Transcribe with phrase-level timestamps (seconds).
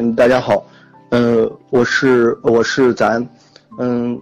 [0.00, 0.66] 嗯，大家好，
[1.10, 3.28] 嗯，我是我是咱，
[3.78, 4.18] 嗯，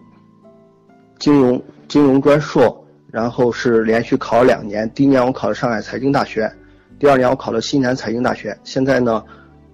[1.20, 6.52] 金融金融专硕，然后是连续考了两年，第一年我考了上海财经大学，
[6.98, 8.58] 第二年我考了西南财经大学。
[8.64, 9.22] 现在呢，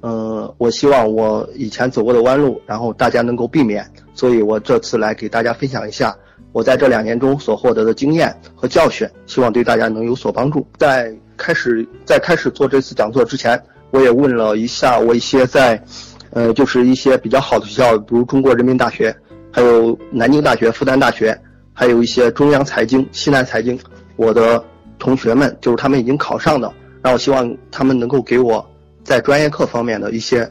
[0.03, 6.15] 嗯，我希望我以前走过的弯路，然后大家能够避免，所以我这次来给大家分享一下
[6.53, 10.67] 我在这两年中所获得的经验和教训，希望对大家能有所帮助。
[10.77, 13.59] 在开始在开始做这次讲座之前。
[13.91, 15.83] 我也问了一下我一些在，
[16.31, 19.15] 呃，就是一些比较好的学校，比如中国人民大学，
[19.51, 21.39] 还有南京大学、复旦大学，
[21.73, 23.79] 还有一些中央财经、西南财经，
[24.17, 24.63] 我的
[24.99, 28.65] 同学们就是他们已经考上的，然后希望他们能够给我
[29.03, 30.51] 在专业课方面的一些，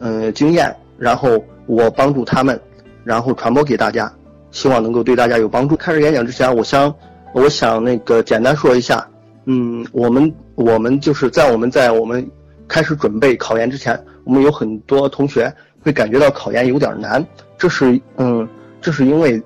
[0.00, 2.60] 嗯，经验，然后我帮助他们，
[3.04, 4.12] 然后传播给大家，
[4.50, 5.76] 希望能够对大家有帮助。
[5.76, 6.92] 开始演讲之前，我想，
[7.32, 9.06] 我想那个简单说一下，
[9.46, 12.28] 嗯，我们我们就是在我们在我们。
[12.68, 15.52] 开始准备考研之前，我们有很多同学
[15.82, 17.24] 会感觉到考研有点难。
[17.56, 18.46] 这是嗯，
[18.80, 19.42] 这是因为，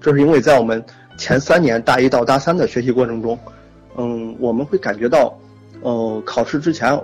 [0.00, 0.84] 这是因为在我们
[1.16, 3.38] 前三年大一到大三的学习过程中，
[3.96, 5.36] 嗯，我们会感觉到，
[5.80, 6.98] 呃，考试之前，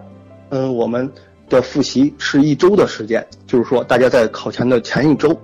[0.51, 1.11] 嗯，我们
[1.49, 5.37] 的复习是一周的时间，就是说大家在考前的前一周，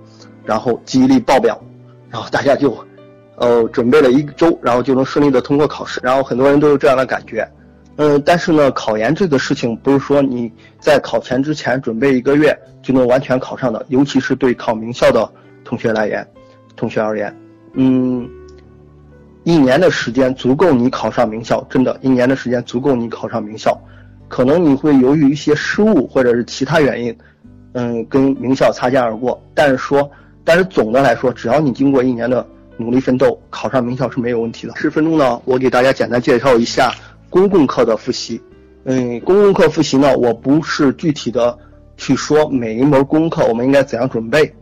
[0.45, 1.59] 然后记忆力爆表，
[2.09, 2.77] 然后大家就，
[3.35, 5.99] 呃，准备了一周，然后就能顺利的通过考试。
[6.03, 7.45] 然后很多人都有这样的感觉。
[7.97, 15.27] 嗯，但是呢，考研这个事情不是说你在考前之前准备一个月就能完全考上的，尤其是对考名校的
[15.65, 16.25] 同学来言，
[16.75, 17.35] 同学而言，
[17.73, 18.29] 嗯，
[19.43, 23.75] 一年的时间足够你考上名校，真的，一年的时间足够你考上名校，
[24.27, 27.17] 可能你会由于一些失误或者是其他原因，
[27.73, 30.07] 嗯，跟名校擦肩而过，但是说，
[30.43, 32.45] 但是总的来说，只要你经过一年的
[32.77, 34.73] 努力奋斗，考上名校是没有问题的。
[34.75, 36.91] 十分钟呢，我给大家简单介绍一下。
[37.29, 38.41] 公共课的复习，
[38.85, 41.57] 嗯，公共课复习呢，我不是具体的
[41.97, 44.53] 去说每一门功课我们应该怎样准备，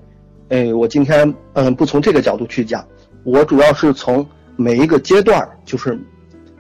[0.50, 2.86] 哎，我今天嗯不从这个角度去讲，
[3.24, 6.00] 我主要是从每一个阶段，就是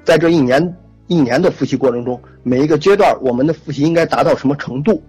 [0.03, 0.75] 在这一年
[1.07, 5.01] 一年的复习过程中，每一个阶段我们的复习应该达到什么程度，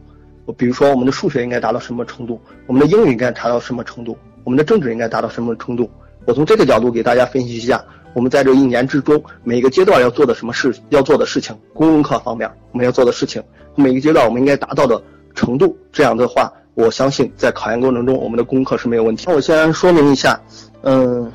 [0.57, 5.91] 比如说我们的数学应该达到什么程度，我们的英语应该达到什么程度，我们的政治应该达到什么程度，
[6.25, 7.85] 我从这个角度给大家分析一下。
[8.17, 13.43] 我们在这一年之中，每个阶段要做的什么事，要做的事情，公共课方面我们要做的事情，
[13.75, 14.99] 每个阶段我们应该达到的
[15.35, 19.27] 程度，这样的话，我相信在考研过程中，我们的功课是没有问题。
[19.29, 20.41] 那我先说明一下，
[20.81, 21.31] 嗯，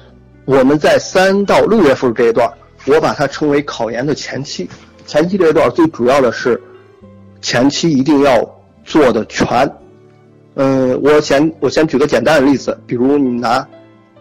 [0.46, 2.52] 我们在三到六月份这一段，
[2.88, 4.68] 我把它称为考研的前期。
[5.06, 6.60] 前期这一段最主要的是，
[7.42, 8.44] 前期一定要
[8.84, 9.72] 做的全。
[10.56, 13.68] 嗯，我先我先举个简单的例子，比如你拿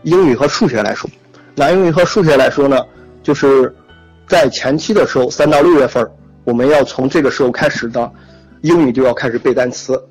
[0.02, 1.08] 英语和数学来说。
[1.60, 2.82] 拿英语和数学来说呢，
[3.22, 3.70] 就是
[4.26, 6.10] 在前期的时候，三到六月份，
[6.42, 8.10] 我们要从这个时候开始的，
[8.62, 10.02] 英语就要开始背单词。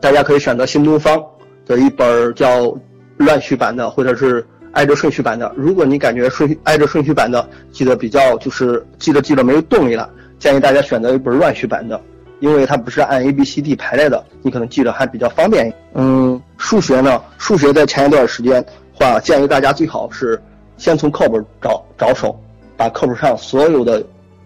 [0.00, 1.24] 大家可以选择新东方
[1.64, 2.76] 的一本叫
[3.18, 5.52] 乱序版的，或者是挨着顺序版的。
[5.56, 12.00] 如果你感觉顺挨着顺序版的记得比较就是记得记得没有动力了，建议大家选择一本乱序版的，
[12.40, 15.72] 因为它不是按 A B C D 排列的，你可能记得还比较方便。
[15.94, 18.66] 嗯，数学呢，数学在前一段时间。
[19.04, 20.40] 啊建议大家最好是
[20.78, 22.34] 先从课本找着手，
[22.76, 24.02] 把课本上所有的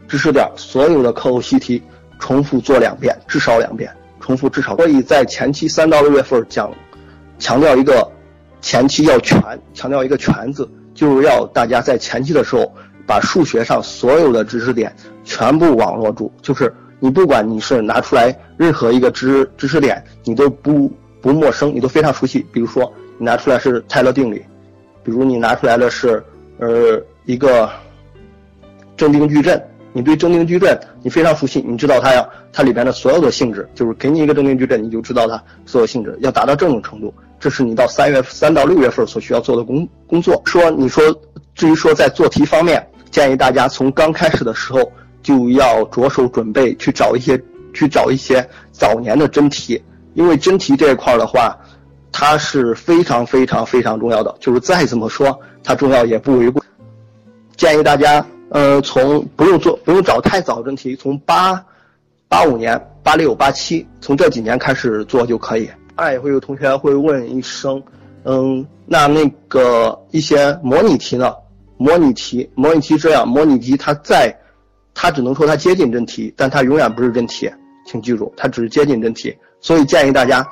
[0.08, 1.82] 知识点、所有的课后习题
[2.18, 4.76] 重复做两遍，至少两遍，重复至少。
[4.76, 6.70] 所以在前期三到六月份讲，
[7.38, 8.10] 强调一个
[8.60, 9.40] 前期要全，
[9.72, 12.70] 强调一个全字，就是要大家在前期的时候
[13.06, 22.92] 把数学上所有的知识点全部网络住，就是你不管你是拿出来任何一个知知识点，你都不不陌生，你都非常熟悉，比如说。
[23.18, 24.40] 你拿出来是泰勒定理，
[25.02, 26.22] 比如你拿出来的是，
[26.58, 27.68] 呃，一个
[28.96, 29.60] 正定矩阵，
[29.92, 40.40] 你对正定矩阵你非常熟悉，你知道它呀，它里边的所有的性质，就是给你一个正定矩阵，你就知道它所有性质，要达到这种程度，这是你到三月三到六月份所需要做的工工作。
[40.44, 41.02] 说你说，
[41.56, 44.92] 至于说在做题方面，建议大家从刚开始的时候
[45.22, 47.36] 就要着手准备去找一些
[47.74, 49.82] 去找一些早年的真题，
[50.14, 51.58] 因为真题这一块的话。
[52.10, 56.62] 它是非常非常非常重要的，就是再怎么说它重要也不为过。
[57.56, 61.64] 建议大家，呃，从不用做不用找太早真题，从八
[62.28, 65.68] 八五年、八六、八七，从这几年开始做就可以。
[65.96, 67.82] 当然也会有同学会问一声，
[68.24, 71.34] 嗯，那那个一些模拟题呢？
[71.76, 74.34] 模拟题，模拟题这样，模拟题它在，
[74.94, 77.50] 它只能说它接近真题，但它永远不是真题，
[77.86, 79.36] 请记住，它只是接近真题。
[79.60, 80.46] 所以建议大家。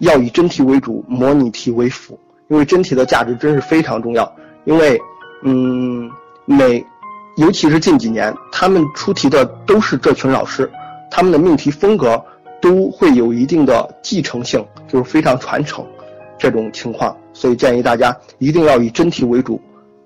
[0.00, 2.18] 要以真题为主，模拟题为辅，
[2.48, 4.30] 因为真题的价值真是非常重要。
[4.64, 5.00] 因为，
[5.42, 6.10] 嗯，
[6.44, 6.84] 每，
[7.36, 10.70] 尤其是近几年，他们出题的都是这群老师，
[11.10, 12.22] 他们的命题风格
[12.60, 15.84] 都会有一定的继承性，就是非常传承
[16.38, 19.60] 这种情况，所以建议大家一定要以真题为主，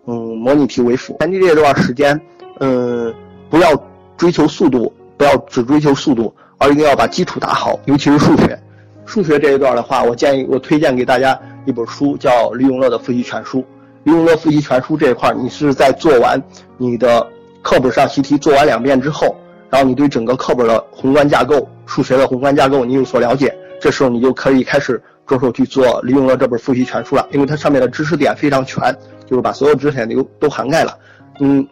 [0.07, 1.17] 嗯，模拟题为辅。
[1.21, 2.21] 前期这段时间，
[2.61, 3.13] 嗯，
[3.49, 3.69] 不要
[4.17, 8.59] 追求速度，不要只追求速度，而一定要把基础打好，尤其是数学。
[9.07, 13.61] 数学这一段的话，我建议我推荐给大家一本书，叫《李永乐的复习全书》。
[14.05, 16.43] 李永乐复习全书这一块，你是在做完
[16.77, 17.27] 你的
[17.63, 19.37] 课本上习题做完两遍之后。
[19.71, 28.97] 然后你对整个课本的宏观架构、数学的宏观架构你有所了解，这时候你就可以开始着手去做李永乐这本复习全书了，因为它上面的知识点非常全，
[29.27, 30.97] 就是把所有知识点都都涵盖了。
[31.41, 31.67] 嗯，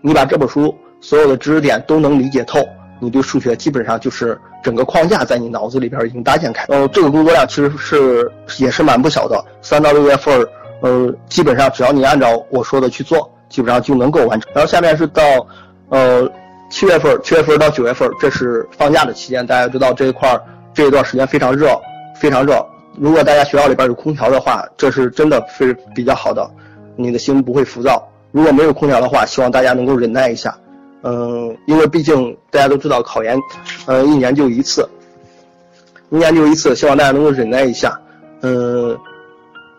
[0.00, 2.60] 你把这本书所有的知识点都能理解透，
[3.00, 6.64] 你对数学基本上就是整个框架在你脑子里边已经搭建开。
[6.68, 10.46] 呃，这个工作量其实是也是蛮不小的，三到六月份，
[10.82, 14.52] 呃，基本上只要你按照我说的去做，基本上就能够完成。
[14.54, 15.22] 然后下面是到，
[15.88, 16.30] 呃。
[16.72, 19.44] 七月份，七月份到九月份，这是放假的期间。
[19.44, 20.40] 大家知道这一块儿
[20.72, 21.76] 这一段时间非常热，
[22.14, 22.64] 非常热。
[22.96, 26.48] 如果大家学校里边有空调的话，这是真的非比较好的，
[26.94, 28.08] 你的心不会浮躁。
[28.30, 30.56] 如果没有空调的话，希望大家能够忍耐一下。
[31.02, 33.38] 嗯，因为毕竟大家都知道考研，
[33.86, 34.88] 呃，一年就一次，
[36.10, 37.98] 一年就一次，希望大家能够忍耐一下。
[38.42, 38.98] 嗯，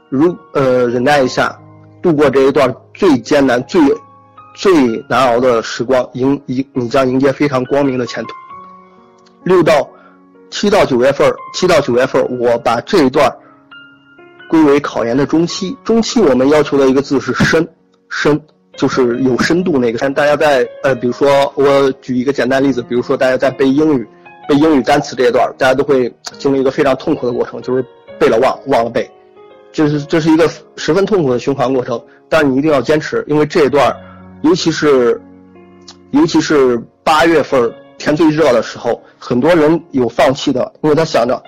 [0.09, 1.57] 如呃忍耐一下，
[2.01, 3.79] 度过这一段最艰难、最。
[4.53, 4.73] 最
[5.07, 8.33] 难熬的时光，迎迎你将迎接非常光明的前途。
[9.45, 9.89] 六到
[10.49, 13.33] 七到九月份，七到九月份，我把这一段
[14.49, 15.75] 归为考研的中期。
[15.85, 17.65] 中期我们要求的一个字是深，
[18.09, 18.39] 深
[18.75, 19.97] 就是有深度那个。
[19.99, 24.07] 但大家在呃，比如说我举一个简单例子，比如说大家在背英语，
[24.47, 27.85] 背英语单词这一段，大家都会经历一个非常痛苦的过程，就是
[28.19, 29.09] 背了忘，忘了背，
[29.71, 32.01] 这是这是一个十分痛苦的循环过程。
[32.29, 33.95] 但是你一定要坚持，因为这一段。
[34.43, 35.21] 尤其是，
[36.09, 41.43] 尤其是八月份天最热的时候，很多人有放弃的，因为他想着，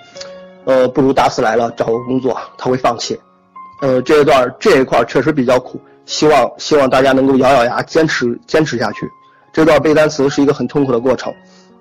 [0.64, 3.18] 呃，不如大四来了找个工作，他会放弃。
[3.82, 9.08] 呃，这一段这一块确实比较苦，希望希望大家能够咬咬牙坚持坚持下去。
[9.52, 11.32] 这段背单词是一个很痛苦的过程，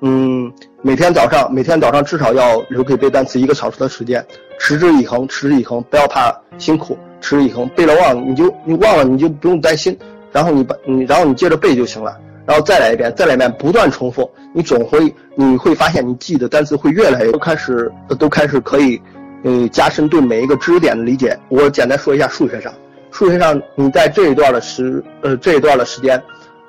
[0.02, 4.26] 嗯，每天早上每天早上至少要留给背单词一个小时的时间，
[4.60, 9.98] 持之以恒，持之以恒，不要怕辛苦，持之以恒，背了忘了你就你忘了你就不用担心。
[10.32, 19.00] 然后你把你，然后你接着背就行了，然后再来一遍，再来一遍，不断重复，你总会你会发现你记的单词会越来越都开始都开始可以，
[19.44, 21.38] 呃，加深对每一个知识点的理解。
[21.50, 22.74] 我简单说一下数学上，
[23.14, 26.22] 数学上你在这一段的时呃这一段的时间，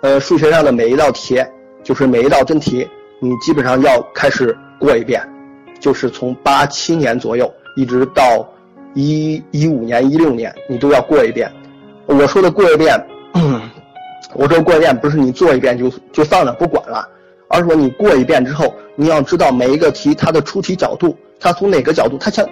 [0.02, 1.43] 呃，数学上的每一道题，
[1.82, 2.87] 就是每一道真题，
[3.19, 5.26] 你基本上要开始过一遍，
[5.81, 8.46] 就是从八七年左右一直到
[8.93, 11.50] 一一五年一六年，你都要过一遍。
[12.05, 12.94] 我说的过一遍。
[13.32, 13.58] 嗯，
[14.37, 17.08] 我说过一遍不是你做一遍就就放了不管了，
[17.49, 22.46] 而是说你过一遍之后，你要知道每一个题它的出题角度，它从哪个角度，它想，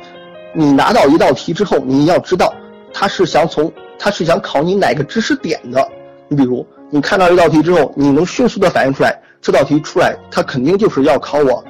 [0.55, 2.55] 你拿到一道题之后，你要知道
[2.93, 5.89] 它是想从它是想考你哪个知识点的。
[6.29, 11.65] 你比如你看到一道题之后，你能迅速的反应出来，这道题出来它肯定就是要考我，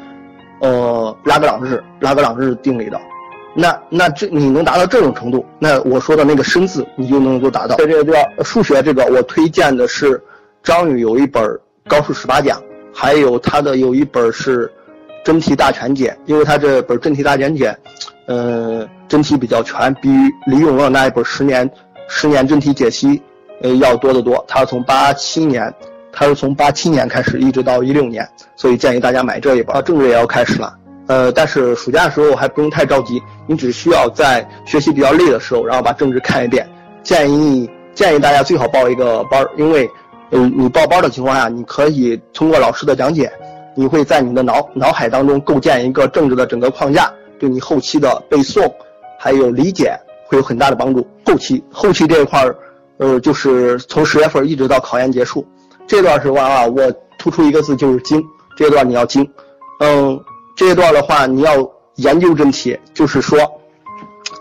[0.61, 3.01] 呃拉格朗日拉格朗日定理的。
[3.55, 7.77] 那那这你能达到这种程度，那我说的那个生字你就能够达到。
[7.77, 10.23] 在这个地方，数学这个我推荐的是
[10.63, 11.45] 张宇有一本
[11.87, 12.59] 《高数十八讲》，
[12.95, 14.67] 还有他的有一本是
[15.25, 17.71] 《真题大全解》，因为他这本《真题大全解》，
[18.27, 20.09] 呃，真题比较全，比
[20.47, 21.69] 李永乐那一本《十年
[22.09, 23.09] 十年真题解析》
[23.63, 24.45] 呃要多得多。
[24.49, 25.73] 他是从八七年，
[26.13, 29.83] 他是从八七年开始一直到一六年，所以建议大家买这一本。
[29.85, 30.75] 政治也要开始了。
[31.09, 36.67] 呃，但是暑假的时候还不用太着急，你只需要在学习比较累的时候，然后把政治看一遍。
[37.03, 39.91] 建议建议大家最好报一个班，因为，
[40.31, 43.31] 嗯，你报班的情况下，你可以通过老师的讲解，
[43.75, 48.73] 你会在你的脑脑海当中构建一个政治的整个框架，对你后期的背诵，
[49.19, 49.95] 还有理解
[50.27, 51.07] 会有很大的帮助。
[51.25, 52.57] 后期后期这一块儿，
[52.99, 55.47] 呃，就是从十月份一直到考研结束，
[55.87, 58.23] 这段时光啊，我突出一个字就是精，
[58.57, 59.29] 这段你要精，
[59.81, 60.21] 嗯。
[60.55, 63.39] 这一段的话，你要研究真题，就是说，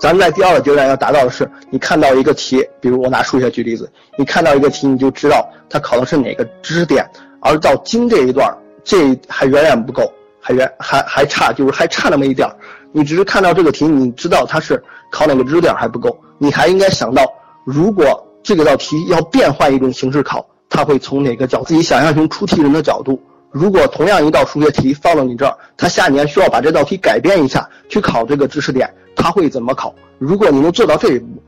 [0.02, 7.10] 咱们在第二个阶段要达到的是，你看到一个题，比如我拿数学举例子，你看到一个题，你就知道它考的是哪个知识点，
[7.40, 12.56] 而到精这一段，这还远远不够，还远还还差，就是还差那么一点儿
[12.92, 17.26] 你只是看到这个题，你知道它是考哪个知识点还不够，你还应该想到，
[17.64, 23.22] 如果这个道题要变换一种形式考，它会从哪个角自己想象成出题人的角度。
[23.52, 29.94] 如果同样一道数学题放到你这儿，他下年需要把这道题改变一下去考这个知识点，他会怎么考？
[30.18, 31.44] 如果你能做到这一步，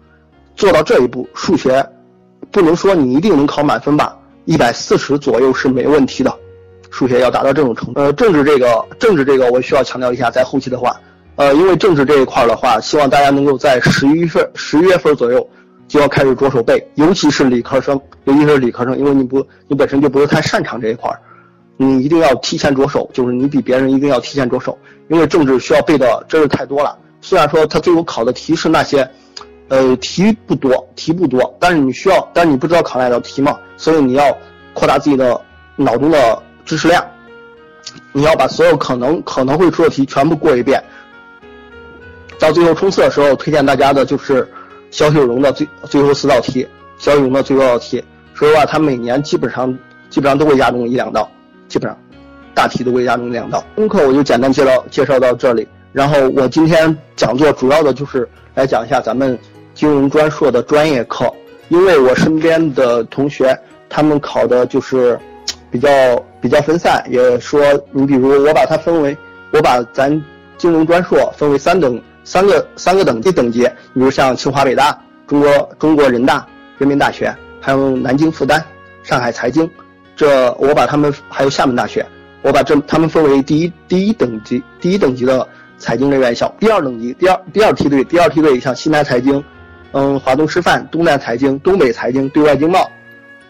[0.56, 1.86] 做到这一步，数学
[2.52, 6.38] 不能说你一定能考满分吧，一百四十左右是没问题的，
[6.94, 8.00] 数学要达到这种程度。
[8.00, 10.96] 呃，政治这个政治这个我需要强调一下，在后期的话，
[11.38, 15.50] 呃，因为政治这一块的话，希望大家能够在十一份十一月份左右
[15.88, 21.20] 就要开始着手背，尤其是理科生，尤其是理科生，因为你不你本身就不是太擅长这一块儿，
[21.78, 24.78] 你一定要提前着手，就是你比别人一定要提前着手，
[25.10, 26.96] 因为政治需要背的真是太多了。
[27.22, 29.10] 虽然说它最后考的题是那些。
[29.70, 34.38] 呃，题不多，题不多，但是你需要，但是你不知道考哪道题嘛，所以你要
[34.74, 35.40] 扩大自己的
[35.78, 37.06] 脑中的知识量，
[38.12, 40.84] 你要把所有可能可能会出的题全部过一遍。
[42.40, 44.52] 到最后冲刺的时候，推荐大家的就是
[44.90, 48.04] 肖秀荣的最最后四道题，肖秀荣的最后道题。
[48.34, 49.72] 说实话，他每年基本上
[50.10, 51.30] 基本上都会压中一两道，
[51.68, 51.96] 基本上
[52.56, 53.64] 大题都会压中两道。
[53.76, 59.38] 功课我就简单介绍介绍到这里，然后我今天讲座主要的就是来讲一下咱们。
[59.76, 61.32] 金融专硕的专业课，
[61.70, 63.56] 因为我身边的同学
[63.90, 65.20] 他们考的就是
[65.72, 65.90] 比较
[66.44, 69.18] 比较分散，也说你比如我把它分为，
[69.54, 70.12] 我把咱
[70.58, 73.62] 金融专硕分为三等三个三个等级等级，
[73.94, 76.46] 比如像清华北大、中国中国人大、
[76.78, 78.62] 人民大学，还有南京复旦、
[79.04, 79.72] 上海财经，
[80.18, 82.06] 这我把他们还有厦门大学，
[82.42, 85.48] 我把这他们分为第一第一等级第一等级的
[85.78, 89.42] 财经类院校，第二等级第二第二梯队第二梯队像西南财经。
[89.96, 92.90] 嗯，华东师范、东南财经、东北财经、对外经贸，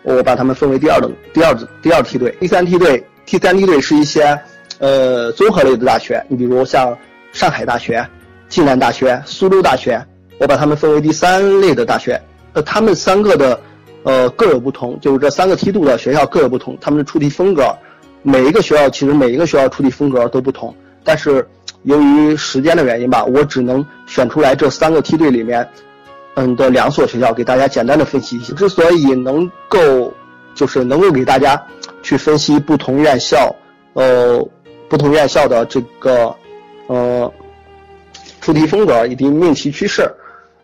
[0.04, 2.36] 我把它们分为第二等、第二第二梯队。
[2.40, 4.40] 第三梯队，第三梯队是一些
[4.80, 6.96] 呃综合类的大学，你比如像
[7.32, 8.06] 上海大学、
[8.50, 10.06] 暨南大学、苏州大学，
[10.40, 12.22] 我把它们分为第三类的大学。
[12.54, 13.60] 呃，他们三个的
[14.04, 17.76] 呃各有不同，就是这三个梯度的学校各有不同，他们的出题风格，
[18.22, 20.76] 每一个学校其实每一个学校出题风格都不同。
[21.04, 21.48] 但是
[21.84, 25.68] 由于时间的原因吧，我只能选出来这三个梯队里面。
[26.36, 28.54] 嗯的两所学校给大家简单的分析一下。
[28.56, 30.12] 之所以能够，
[30.56, 31.62] 就是能够给大家
[32.02, 33.56] 去分析不同院校，
[33.94, 34.44] 呃，
[34.90, 36.36] 不同院校的这个，
[36.88, 37.32] 呃，
[38.42, 40.10] 出题风格以及命题趋势，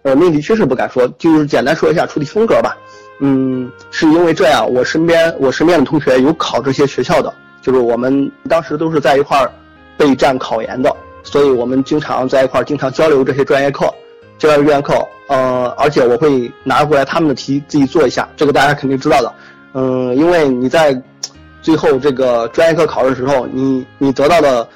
[0.01, 2.75] 呃，命题趋势不敢说，就是简单说一下出题风格吧。
[3.21, 9.51] 嗯，是因为这样，我身边我身边的同学有考这些学校的，就是我们当时都是在一块儿
[9.97, 13.93] 备战考研的，所以我们经常在一块儿经常交流这些专业课。
[14.39, 14.93] 这专业课，
[15.27, 19.33] 呃，而且我会拿过来他们的题自己做一下，这个大家肯定知道的，
[19.73, 20.99] 嗯，因为你在
[21.61, 24.67] 最后这个专业课考试的时候，你你得到的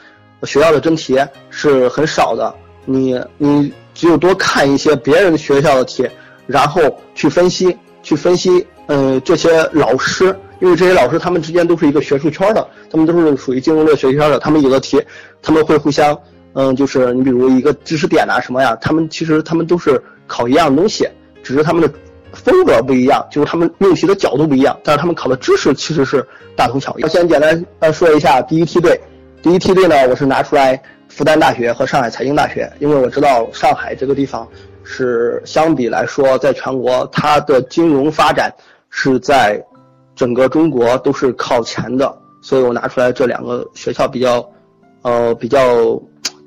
[0.43, 1.17] 学校的真题
[1.49, 2.53] 是很少的，
[2.83, 6.05] 你你只有多看一些别人学校的题，
[6.45, 6.81] 然后
[7.15, 15.01] 去分析去分析，嗯，这些老师，因为这些老师他们之间都是一个学术圈的，他们都是属于金融类学习圈的，他们有的题
[15.41, 16.19] 他们会互相。
[16.55, 21.07] 嗯，就是你比如一个知识点呐什么呀，他们其实他们都是考一样东西，
[21.41, 21.91] 只是他们的
[22.31, 26.23] 风格不一样，就是他们命题的角度不一样，但是他们考的知识其实是
[26.55, 27.03] 大同小异。
[27.03, 29.01] 我先简单呃说一下第一梯队，
[29.41, 34.47] 第一梯队呢，我是拿出来复旦大学和上海财经大学，因为我知道上海这个地方
[34.83, 38.53] 是相比来说，在全国它的金融发展
[38.91, 39.59] 是在
[40.15, 44.47] 整个中国都是靠前的，所以我拿出来这两个学校比较
[45.01, 45.99] 呃比较。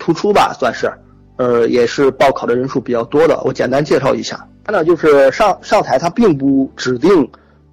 [0.07, 0.89] 突出吧，算是，
[1.37, 3.43] 呃，也是报考的人数比较多的。
[3.43, 7.29] 我简单介绍一下，它呢就是上上台，它并不指定，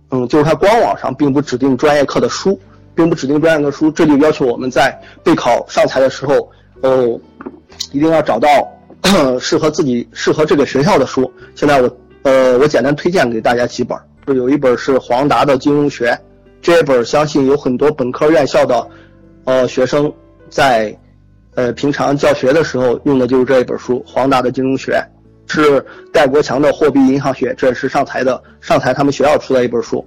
[0.10, 2.60] 嗯，就是它官网上并不指定专业课的书，
[2.96, 6.50] 并不指定专业课书，这就要求我们在备考上台的时候，
[6.82, 7.20] 哦，
[7.92, 8.50] 一定要找到
[9.40, 11.32] 适合自己、适合这个学校的书。
[11.54, 16.10] 现在我，呃，我简单推荐给大家几本，就有一本是黄达的《金融学》，
[16.63, 18.88] 这一本相信有很多本科院校的，
[19.46, 20.12] 呃，学生
[20.50, 20.98] 在。
[21.56, 25.00] 呃，平常教学的时候用的就是这一本书，黄达的金融学，
[25.48, 30.04] 是戴国强的货币银行学，这是上财的上财他们学校出的一本书。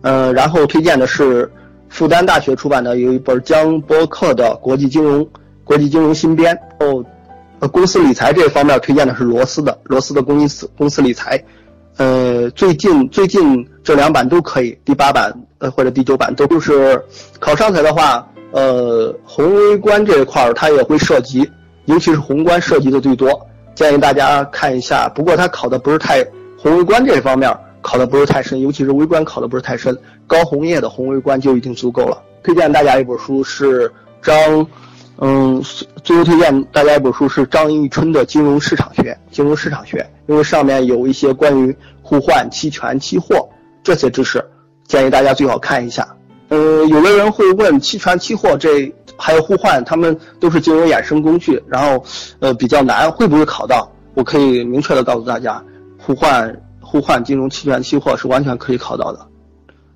[0.00, 1.50] 呃，然后推荐的是
[1.90, 5.28] 复旦大学出版的有一本江波克的国际金融
[5.62, 6.58] 国际金融新编。
[6.80, 7.04] 哦，
[7.60, 11.38] 呃，公司理财这方面推荐的是罗斯的罗斯的公司公司理财。
[11.98, 16.98] 呃，最近最近这两版都可以，第八版呃或者第九版都就是
[17.38, 18.26] 考上财的话。
[18.50, 21.48] 呃，宏微观这一块儿它也会涉及，
[21.84, 25.08] 尤其是宏观涉及的最多，建议大家看一下。
[25.14, 26.24] 不过它考的不是太
[26.56, 32.22] 宏微观这一方面考的不是太深，尤其是微观考的不是太深，高红叶的宏微观就已经足够了。
[32.42, 34.66] 推荐大家一本书是张，
[35.18, 35.62] 嗯，
[36.02, 39.02] 最后推荐大家一本书是张一春的《金融市场学》，
[39.34, 43.48] 金融市场学，因为上面有一些关于互换、期权、期货
[43.82, 44.42] 这些知识，
[44.86, 46.08] 建议大家最好看一下。
[46.48, 52.02] 呃，有的人会问期权、期货这还有互换，他们都是金融衍生工具，然后
[52.40, 53.90] 呃比较难，会不会考到？
[54.14, 55.62] 我可以明确的告诉大家，
[55.98, 59.26] 互换、互换金融期权、期货是完全可以考到的，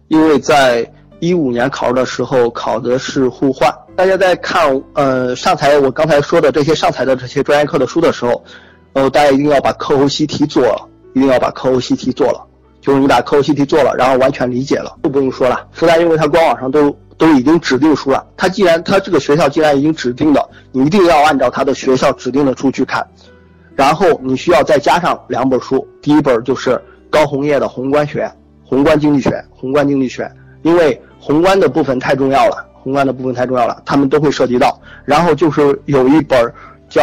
[0.09, 0.89] 因为在
[1.21, 3.73] 一五年考试的时候考的是互换。
[3.97, 8.45] 大家在看呃上财我刚才说的这些上财的这些专业课的书的时候，
[8.93, 12.47] 呃，大家一定要把课后习题做了，一定要把课后习题做了。
[12.83, 15.67] 就是你把课后习题做了，然后完全理解了，就不用说了。
[15.71, 23.07] 复旦因为它官网上都都已经指定书了，它既然它这个学校既然已经指定的，你一定要按照它的学校指定的书去看。
[23.77, 28.25] 然后你需要再加上两本书，第一本就是高红叶的《宏观学》
[28.65, 30.25] 《宏观经济学》《宏观经济学》，
[30.63, 34.77] 因为宏观的部分太重要了，宏观的部分太重要了，他们都会涉及到。
[35.05, 36.53] 然后就是有一本
[36.89, 37.01] 叫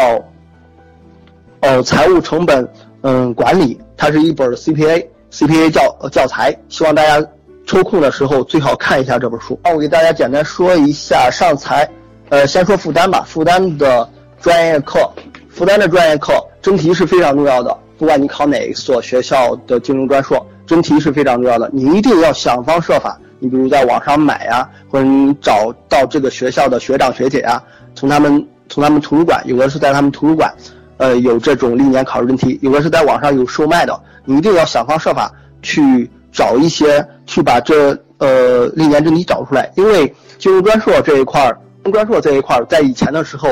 [1.62, 2.70] 呃财务成本
[3.02, 5.06] 嗯管理，它是一本 CPA。
[5.32, 7.26] CPA 教教材，希望大家
[7.66, 9.60] 抽空的时候最好看一下这本书。
[9.64, 11.90] 那我给大家简单说一下上财，
[12.30, 13.24] 呃，先说复旦吧。
[13.28, 14.10] 复旦的
[14.42, 15.10] 专业课，
[15.50, 17.78] 复旦的专业课真题是非常重要的。
[17.98, 21.70] 不管你考哪一所学校的金融专硕，真题是非常重要的。
[21.74, 27.62] 你一定要想方设法，你比如在网上买呀，或者你找到这个学校的学长学姐呀，
[27.94, 30.52] 从他们从他们图书馆，有的是在他们图书馆，
[31.00, 33.98] 呃，有这种历年考试真题，有的是在网上有售卖的。
[34.26, 41.58] 你一定要想方设法去找一些，去把这呃历年真题找出来，因为金融专硕这一块儿，
[41.90, 43.50] 专硕这一块儿在以前的时候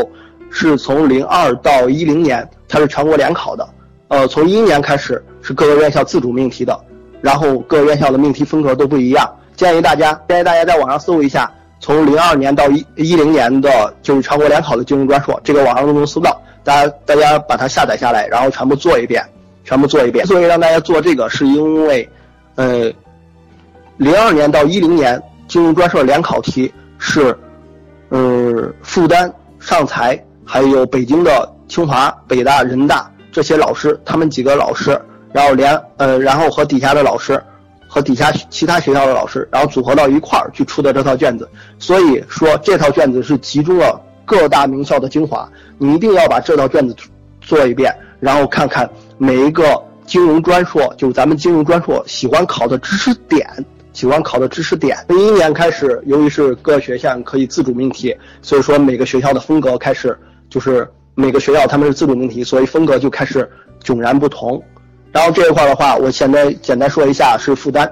[0.50, 3.68] 是从零二到一零年，它是全国联考的，
[4.10, 6.78] 呃，从一一年开始是各个院校自主命题的，
[7.22, 9.26] 然后各个院校的命题风格都不一样，
[9.56, 11.50] 建议大家建议大家在网上搜一下，
[11.80, 19.24] 从零二年到一一零年的就是全国联考的金融专硕，这个网上都能搜到，大家大家把它下载下来，然后全部做一遍。
[19.64, 20.26] 全部做一遍。
[20.26, 22.10] 所以让大家做这个，是因为，
[22.56, 22.92] 呃，
[23.98, 27.38] 零二年到一零年金融专设联考题是，
[28.10, 34.98] 呃，复旦、上财还有北京的清华、北大、人大这些老师，他们几个老师，
[35.34, 37.42] 然后连呃，然后和底下的老师，
[37.90, 41.50] 和底下其他学校的老师，然后组合到一块儿去出的这套卷子。
[41.78, 46.94] 所以说这套卷子是集中了各大名校的精华，你一定要把这套卷子
[47.40, 48.88] 做一遍，然后看看。
[49.18, 53.48] 每一个金融专硕，就咱们金融专硕喜欢考的知识点，
[53.94, 54.98] 喜欢考的知识点。
[55.08, 60.16] 从一年开始，由于是各学校可以自主命题，所以说每个学校的风格开始
[60.50, 63.50] 就是每个学校他们是自主命题，所以风格就开始
[63.82, 64.62] 迥然不同。
[65.14, 67.90] 然后这一块的话，我现在简单说一下是负担。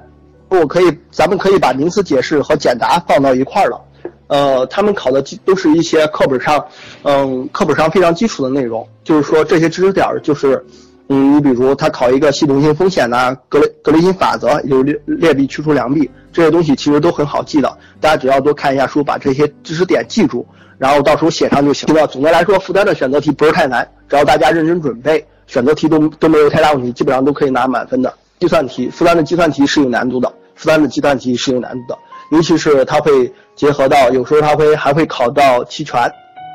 [0.49, 3.81] 我可以，咱们可以把名词解释和简答放到一块儿了。
[4.27, 6.65] 呃，他们考的都是一些课本上，
[7.03, 10.65] 嗯，课本上非常基础的内容，就是说这些知识点就是。
[11.07, 17.77] 嗯，你比如他考一个系统性风险呐，格雷格雷金法则，有劣劣币驱除良币这些东西，其实都很好记的。
[18.01, 20.43] 大家只要多看一下书，把这些知识点记住，
[20.79, 22.07] 然后到时候写上就行了。
[22.07, 28.11] 总的来说，复旦的选择题不是太难，只要大家认真准备，选择题都都没有太大问题，基本上都可以拿满分的。
[28.39, 31.99] 计算题，复旦的计算题是有难度的，复旦的计算题是有难度的，
[32.31, 35.99] 尤其是它会结合到，有时候它会还会考到期权。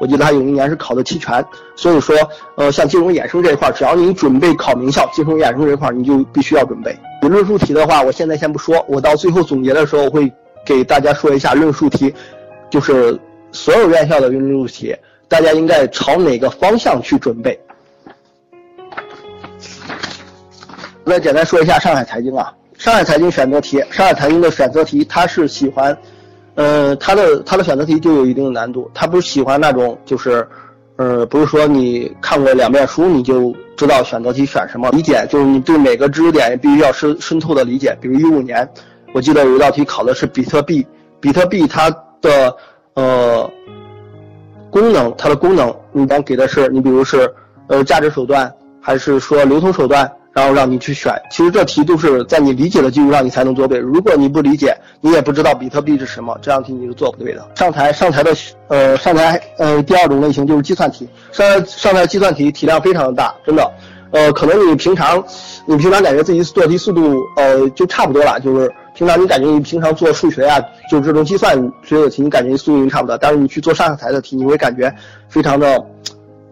[0.00, 1.44] 我记得他有一年是考的期权，
[1.76, 2.16] 所以说，
[2.54, 6.98] 呃，像金融衍生这一块，只要你准备考名校，金融衍生这一块你就必须要准备。
[7.20, 10.32] 论述题的话，我现在先不说，我到最后总结的时候会
[10.64, 12.14] 给大家说一下论述题，
[12.70, 13.20] 就是
[13.52, 14.96] 所有院校的论述题，
[15.28, 17.60] 大家应该朝哪个方向去准备。
[21.04, 25.94] 再简单说一下上海财经啊，上海财经选择题，上海财经的选择题，它是喜欢。
[26.60, 30.46] 呃，他的他的选择题就有一定的难度，他不是喜欢那种就是，
[30.96, 37.96] 呃，不是说你看过两遍书你就知道选择题选什么，理解就是你对每个知识点必须要深深透的理解。
[37.98, 38.68] 比如一五年，
[39.14, 40.86] 我记得有一道题考的是比特币，
[41.18, 41.88] 比特币它
[42.20, 42.54] 的
[42.92, 43.50] 呃
[44.70, 47.32] 功能，它的功能，你刚给的是你比如是
[47.68, 50.06] 呃价值手段还是说流通手段？
[50.32, 53.78] 然后让你去选，其实这题都是在你理解的基础上你才能做对。
[53.78, 57.44] 如果你不理解，你也不知道比特币是什么，这道题你是做不对的。
[57.56, 58.32] 上台上台的
[58.68, 63.72] 呃上台呃第二种类型就是计算题，上上台计算题体量非常的大，真的，
[64.12, 65.22] 呃可能你平常
[65.66, 74.94] 你平常感觉自己做题速度呃就差不多了，就是平常你感觉你平常做数学呀，就是这种计算之类的题，你感觉速度差不多，但是你去做上下台的题，你会感觉
[75.28, 75.84] 非常的。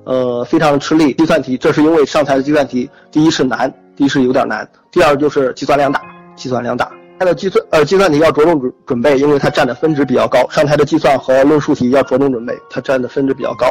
[0.09, 1.13] 呃，非常吃力。
[1.13, 6.01] 计算题，这是因为上台的计算题，第一是难，第一是有点难，第二就是计算量大，
[6.35, 6.91] 计算量大。
[7.19, 10.49] 它的计算呃计算题要着重准准备，因为它占的分值比较高。
[10.49, 13.67] 上台的计算和论述题要着重准备，它占的分值比较高。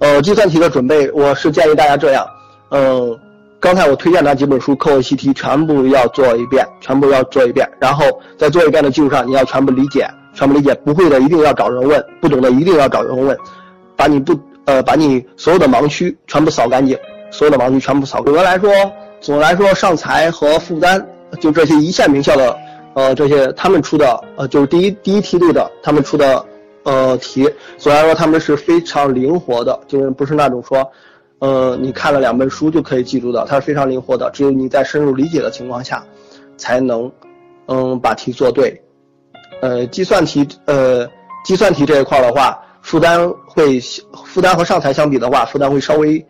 [0.00, 2.26] 呃，计算题的准备，我是建议大家这样，
[2.70, 3.16] 嗯，
[3.60, 8.04] 刚才我推荐那几本书课后习题全部要做一遍，全部要做一遍，然后
[8.36, 10.04] 在做一遍的基础上，你要全部理解，
[10.34, 13.38] 全部理解，不会的一定要找人问，不懂的一定要找人问，
[13.94, 14.36] 把你不。
[14.70, 16.96] 呃，把你所有的盲区全部扫干净，
[17.32, 18.22] 所有的盲区全部扫。
[18.22, 18.70] 总的来说，
[19.20, 21.04] 总的来说，上财和复旦
[21.40, 22.56] 就这些一线名校的，
[22.94, 26.46] 呃，这些他们出的呃，就是第一第一梯队的他们出的
[26.84, 30.88] 呃题，虽然说他们是非常灵活的，就是不是那种说，
[31.40, 36.04] 呃，你看了两本书就可以记住的，它是非常灵活的，只有你在深入理解的情况下，
[36.56, 37.10] 才能
[37.66, 38.80] 嗯把题做对。
[39.62, 41.04] 呃，计算题呃，
[41.44, 43.80] 计算题这一块的话，负担会
[44.24, 46.24] 负担和上财相比的话，负担会稍微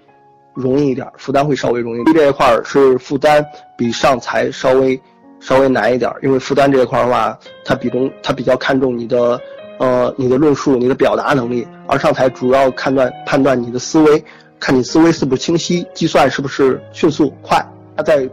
[0.54, 2.04] 容易一点，负担会稍微容易。
[2.12, 3.44] 这一块是负担
[3.76, 5.00] 比上财稍微。
[5.42, 7.34] 稍微难一点，因为负担这一块的话，
[7.64, 9.40] 它比重它比较看重你的，
[9.78, 14.22] 呃，你的论述、你的表达能力，而上台主要判断判断你的思维，
[14.58, 17.58] 看你思维是不是清晰，计算是不是迅速快。
[17.96, 18.28] 它在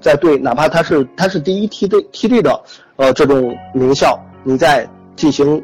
[0.00, 2.58] 在对，哪怕它是它是第一梯队梯队的，
[2.96, 5.62] 呃，这种名校，你在进行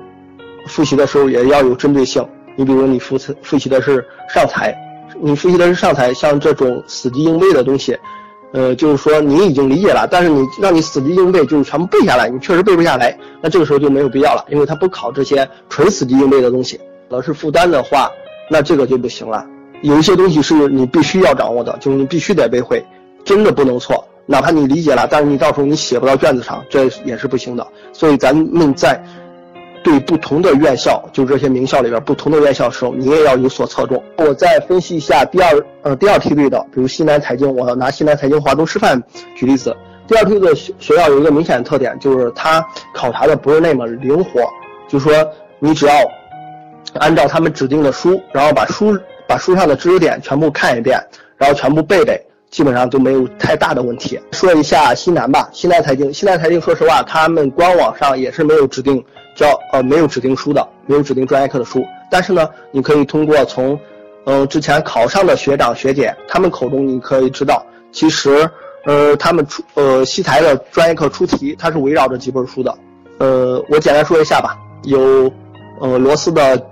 [0.68, 2.26] 复习的时候也要有针对性。
[2.56, 4.76] 你比如你复复习的是上财，
[5.20, 7.96] 你复习的是上财，像这种死记硬背的东西。
[8.52, 16.78] 呃，就是说你已经理解了，但是你让你死记硬背，就是全部背下来，你确实背不下来，那这个时候就没有必要了，因为他不考这些纯死记硬背的东西。
[17.08, 18.10] 老师负担的话，
[18.50, 19.46] 那这个就不行了。
[19.80, 22.84] 有一些东西是你必须要掌握的，就是你必须得背会，
[23.24, 24.06] 真的不能错。
[24.26, 27.66] 哪怕你理解了，但是你到时候你写不到卷子上，这也是不行的。
[27.94, 29.02] 所以咱们在。
[29.82, 34.02] 对不同的院校，就这些名校里边不同的院校时候，你也要有所侧重。
[34.16, 39.02] 我再分析一下第二呃第二梯队的，比如西南财经，我要拿西南财经华东师范
[39.34, 39.76] 举例子。
[40.06, 42.64] 第二梯队的学校有一个明显的特点，就是它
[42.94, 44.42] 考察的不是那么灵活，
[44.88, 45.94] 就是说你只要
[46.94, 51.00] 按照他们指定的书，然后把书把书上的知识点全部看一遍，
[51.36, 52.20] 然后全部背背，
[52.52, 54.20] 基本上都没有太大的问题。
[54.30, 59.04] 说一下西南吧，西南财经，西南财经说实话，他们官网上也是没有指定。
[59.34, 63.80] 叫呃没有指定书的，没有指定专业课的书，但是呢，你可以通过从，
[64.26, 68.46] 嗯之前考上的学长学姐他们口中，你可以知道，其实，
[68.84, 72.78] 呃他们出呃西财的专业课出题，它是围绕着几本书的，
[73.20, 75.32] 呃我简单说一下吧，有，
[75.80, 76.66] 呃罗斯的，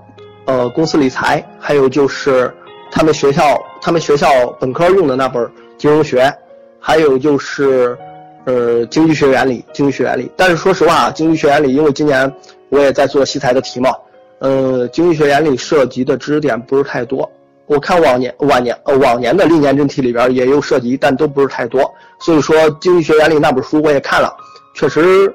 [0.45, 2.55] 呃公司理财，还有就是
[2.91, 4.29] 他们学校他们学校
[4.61, 6.33] 本科用的那本金融学，
[6.79, 7.99] 还有就是。
[8.47, 10.29] 呃，经济学原理，经济学原理。
[10.35, 12.35] 但是说实话啊，经济学原理，因为今年
[12.71, 13.95] 我也在做西财的题嘛，
[14.39, 17.31] 呃，经济学原理涉及的知识点不是太多。
[17.67, 21.83] 我看往年、往年、呃往年的历年真题里边也有涉及，但都不是太多。
[22.19, 24.35] 所以说，经济学原理那本书我也看了，
[24.75, 25.33] 确实，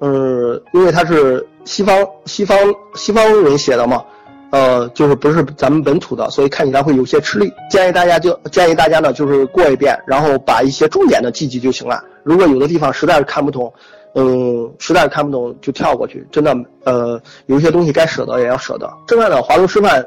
[0.00, 2.58] 呃，因为它是西方、西方、
[2.94, 4.04] 西方人写的嘛。
[4.54, 7.52] 呃，就是不是咱们本土的，所以看起来会有些吃力。
[7.68, 12.00] 建议大家就建议大家呢，就是过一遍，然后把一些重点的记记就行了。
[12.22, 13.72] 如果有的地方实在是看不懂，
[14.14, 16.24] 嗯，实在看不懂就跳过去。
[16.30, 18.88] 真的，呃，有些东西该舍得也要舍得。
[19.08, 20.06] 另外呢，华东师范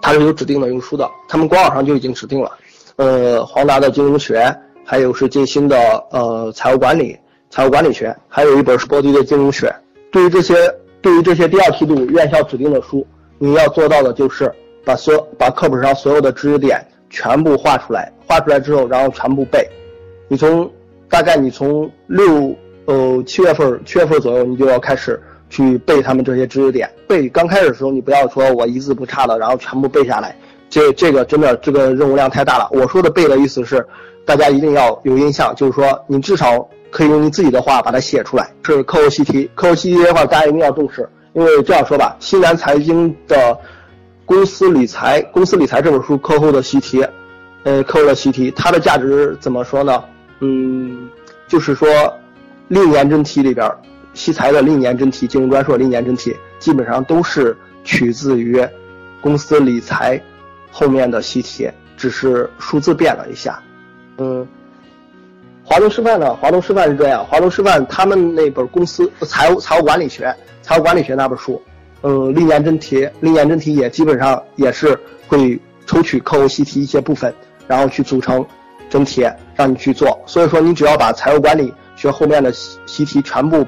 [0.00, 2.50] 它是有指定的用书的，他们官网上就已经指定了。
[2.96, 4.52] 呃，黄达的金融学，
[4.84, 5.76] 还有是晋新的
[6.10, 7.16] 呃财务管理、
[7.48, 9.72] 财务管理学，还有一本是博迪的金融学。
[10.10, 10.54] 对于这些，
[11.00, 13.06] 对于这些第二梯度院校指定的书。
[13.42, 14.48] 你要做到的就是
[14.84, 19.68] 把所把课本上所有的知识点全部画出来，画出来之后，然后全部背。
[20.28, 20.70] 你从
[21.08, 26.88] 大概你从六呃七月份七月份左右，你就要开始去背他们这些知识点。
[27.08, 30.36] 背刚开始的时候，你不要说我一字不差的，然后全部背下来。
[30.70, 32.68] 这这个真的这个任务量太大了。
[32.70, 33.84] 我说的背的意思是，
[34.24, 38.48] 大家一定要有印象，就是说你至少可以用你自己的话把它写出来。
[38.62, 41.08] 是课后习题，课后习题的话，大家一定要重视。
[41.34, 43.58] 因为这样说吧，西南财经的
[44.26, 47.02] 公司理财，公司理财这本书课后的习题，
[47.64, 50.04] 呃，课后的习题，它的价值怎么说呢？
[50.40, 51.08] 嗯，
[51.48, 51.88] 就是说
[52.68, 53.70] 历年真题里边，
[54.12, 58.62] 西财的历年真题、金融专硕历年真题，基本上都是取自于
[59.22, 60.22] 公司理财
[60.70, 63.58] 后面的习题，只是数字变了一下。
[64.18, 64.46] 嗯，
[65.64, 66.34] 华东师范呢？
[66.34, 70.34] 华东师范是这样，华东师范他们那本公司财务财务管理学。
[70.62, 71.60] 财务管理学那本书，
[72.02, 77.34] 嗯，历年真题，历年真题也基本上也是会抽取课后习题一些部分，
[77.66, 78.44] 然后去组成
[78.88, 80.18] 真题让你去做。
[80.24, 83.66] 所以说，你只要把财务管理学后面的习题全部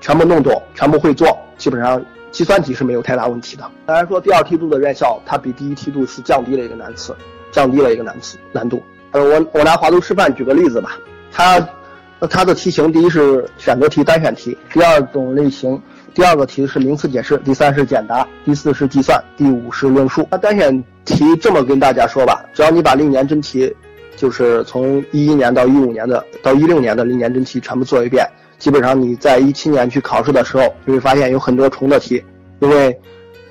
[0.00, 3.70] 全部弄懂，全部会做，基本上计算题是没有太大问题的。
[3.86, 7.16] 当然说，第二梯度的院校它比第一梯度是降低了一个难次，
[7.52, 8.82] 降低了一个难次难度。
[9.12, 10.98] 呃，我我拿华东师范举个例子吧，
[11.30, 11.68] 它
[12.28, 15.80] 它的题型第一是选择题单选题，第二种类型。
[16.16, 20.26] 第二个题是名词解释，第三是简答，第四是计算，第五是论述。
[20.30, 23.70] 那单选题这么跟大家说吧，只要你把历年真题，
[24.16, 28.26] 就是从一一年到一五年的到一六年的历年真题全部做一遍，
[28.56, 32.24] 基本上你在一七年去考试的时候，你会发现有很多重的题，
[32.60, 32.98] 因为，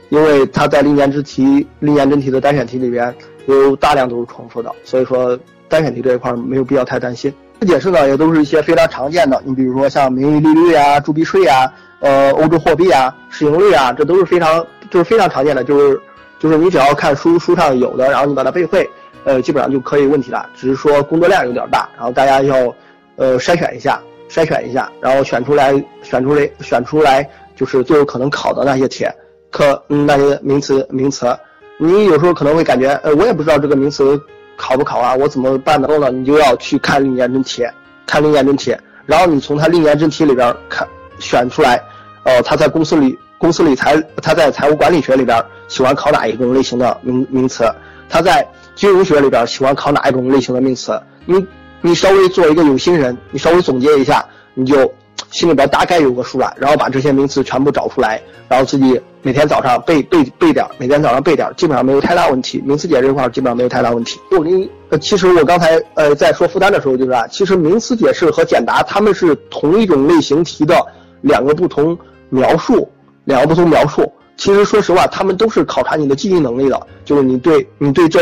[0.09, 3.13] 因为它在历年之题、历年真题的单选题里边
[3.45, 7.31] 有大量都是重复的，所以说单选题这一块没有必要太担心。
[7.61, 9.41] 解释呢，也都是一些非常常见的。
[9.45, 15.63] 你比如说像名义利率啊、铸币税啊、呃欧洲货币啊、市盈率啊，这都是非常就是非常常见的。
[15.63, 16.01] 就是
[16.39, 18.89] 就是你只要看书书上有的，然后你把它背会，
[19.23, 20.47] 呃，基本上就可以问题了。
[20.55, 22.73] 只是说工作量有点大，然后大家要
[23.15, 25.71] 呃筛选一下，筛选一下，然后选出来
[26.03, 29.05] 选出来选出来就是最有可能考的那些题，
[29.49, 31.25] 可嗯那些名词名词。
[31.77, 34.17] 你有时候可能会感觉，呃，我也不知道这个名词
[34.57, 35.87] 考不考啊，我怎么办呢？
[35.97, 37.63] 呢，你就要去看历年真题，
[38.05, 40.87] 看历年真题，然后你从他历年真题里边看
[41.19, 41.81] 选出来，
[42.23, 47.63] 呃，他在公司里公司理财，他在财务管理学里边喜欢考哪一种类型的名名词，
[48.09, 51.45] 他在金融学里边喜欢考哪一种类型的名词，你
[51.81, 54.91] 你稍微做一个有心人，你稍微总结一下，你就
[55.31, 59.01] 心里边大概有个数了，然后把这些名词全部找出来，然后自己。
[59.21, 62.61] 每天早上背背背点每天早上背点基本上没有太大问题。
[62.63, 64.19] 名词解释这块基本上没有太大问题。
[64.29, 70.79] 我跟呃，其实我刚才呃在说负担的时候就是啊，其实名词解释和简答他们是同一种类型题的
[71.21, 71.97] 两个不同
[72.29, 72.87] 描述，
[73.23, 74.13] 两个不同描述。
[74.37, 78.21] 其实说实话，他们都是考察你的记忆能力的，就是你对你对这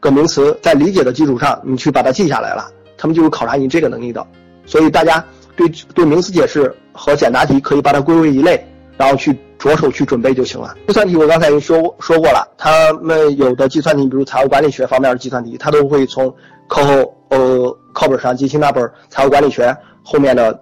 [0.00, 4.26] 个名词在理解的基础上，你去把它记下来了，他们就是考察你这个能力的。
[4.64, 5.22] 所以大家
[5.58, 8.66] 对对名词解释和简答题可以把它归为一类，
[8.96, 9.36] 然后去。
[9.58, 10.72] 着手去准备就行了。
[10.86, 16.32] 计算题我刚才已经说说过了，他们有的计算题，比如财务管理学方面的计算题，他都会从
[16.68, 20.56] 课后呃课本上记清那本财务管理学后面的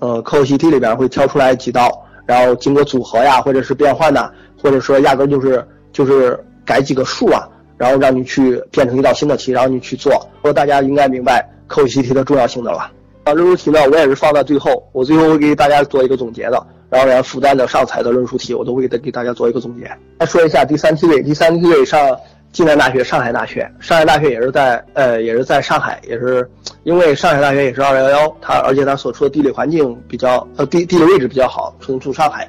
[0.00, 4.28] 呃课后习题里边会挑出来几道，然后经过组合呀，或者是变换呐，
[4.60, 10.20] 或者说压根就是就是改几个数啊，然后让你去变成一道新的题，然后你去做。
[10.42, 12.90] 说大家应该明白课后习题的重要性的了。
[13.24, 16.66] 啊，论述题呢，我也是放在最后，我最后会给大家做一个总结的。
[16.90, 19.90] 然后连复旦的上财的论述题，我都会给给大家做一个总结。
[20.20, 22.16] 再说一下第三梯队，第三梯队上
[22.52, 23.68] 济南大学、上海大学。
[23.80, 26.48] 上海大学也是在呃，也是在上海，也是
[26.84, 32.48] 因为上海大学也是二幺幺，它而且它所处的地理环境比较呃地地理位置比较好，处处上海，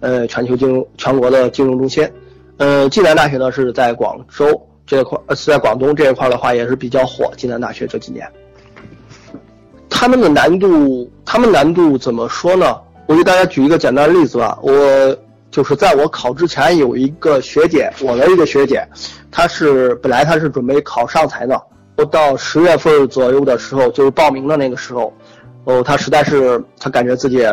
[0.00, 2.10] 呃，全球金融全国的金融中心。
[2.56, 7.30] 呃，济南大学呢是在广州这块，呃是在广东这一块的话也是比较火。
[7.36, 8.26] 济南大学这几年，
[10.00, 12.64] 他们的难度，他们难度怎么说呢？
[13.08, 14.72] 我给大家举一个简单的例子吧，我
[15.50, 18.86] 就是在我考之前有一个学姐，我的一个学姐，
[19.28, 21.60] 她是本来她是准备考上财的，
[22.12, 25.12] 到十月份左右的时候，就是报名的那个时候，
[25.64, 27.44] 哦，她实在是她感觉自己，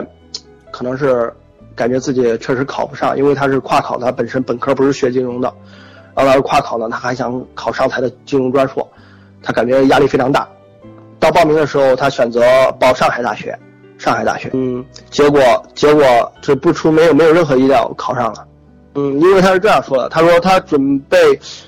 [0.69, 1.33] 可能是
[1.75, 5.51] 感觉自己确实考不上，因为她是跨考，她本身本科不是学金融的，
[6.13, 8.87] 然后她跨考呢，她还想考上财的金融专硕，
[9.41, 10.47] 她感觉压力非常大，
[11.19, 12.41] 到报名的时候，他选择
[12.79, 13.57] 报上海大学。
[13.97, 15.39] 上海大学，嗯，结果
[15.73, 16.03] 结果
[16.41, 18.45] 这不出没有没有任何意料考上了，
[18.95, 21.17] 嗯，因为他是这样说的，他说他准备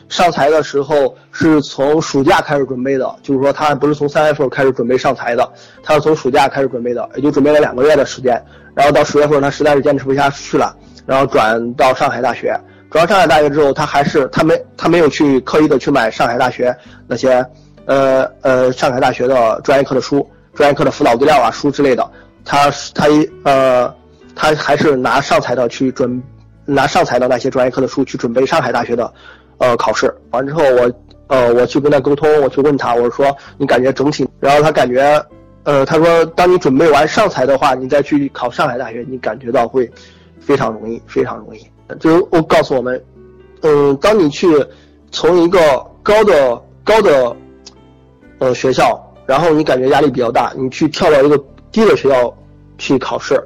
[0.10, 5.50] 上财的时候是从暑假开始准备的，就是说他不是从三月份开始准备上财的，
[5.82, 8.44] 他是从暑假开始准备的，也就准备了两个月的时间，
[8.76, 12.60] 然后到十月份他实在是坚持不下去了，然后转到上海大学，
[12.92, 16.76] 转到上海大学之后，他还是他没他没有去刻意的去买上海大学
[17.08, 17.44] 那些，
[17.88, 20.26] 呃呃上海大学的专业课的书。
[20.54, 22.04] 专业课的辅导资料啊、书之类的，
[22.44, 23.94] 他他一呃，
[24.36, 26.20] 他还是拿上财的去准，
[26.66, 29.14] 拿上财的那些专业课的书去准备上海大学的，
[29.60, 30.12] 呃，考试。
[30.32, 30.92] 完之后我
[31.28, 35.24] 呃我去跟他沟通，我去问他，我说你感觉整体，然后他感觉，
[35.62, 39.88] 呃，他说当你准备完上财的话，你再去考上海大学，你感觉到会
[40.40, 41.62] 非常容易，非常容易。
[42.00, 43.00] 就我告诉我们，
[43.62, 44.48] 嗯，当你去
[45.12, 45.60] 从一个
[46.02, 47.36] 高的高的
[48.40, 49.04] 呃学校。
[49.26, 51.38] 然后你感觉压力比较大，你去跳到一个
[51.70, 52.34] 低的学校
[52.78, 53.38] 去考试，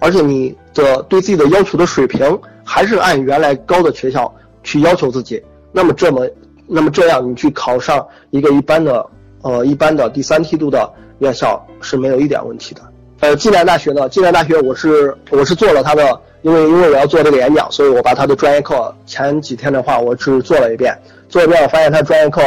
[0.00, 4.34] 而且你的对自己的要求的水平还是按原来高的学校
[4.64, 6.28] 去要求自己，那么这么，
[6.66, 9.06] 那么这样你去考上一个一般的，
[9.42, 12.82] 呃，一般的第三梯度的院校是没有一点问题的。
[13.20, 20.92] 呃，暨南大学呢，暨南大学我是我是做了他的，因为因为我要做这个演讲，所以我把他的专业课前几天的话我是做了一遍，
[21.28, 22.42] 做一遍我发现他专业课。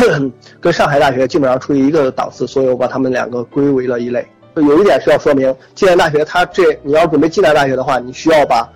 [0.60, 4.26] 跟上海大学基本上处于一个档次，所以我把他们两个归为了一类。
[4.54, 8.66] 有一点需要说明，暨南大学它这你要准备暨南大学的话，你需要把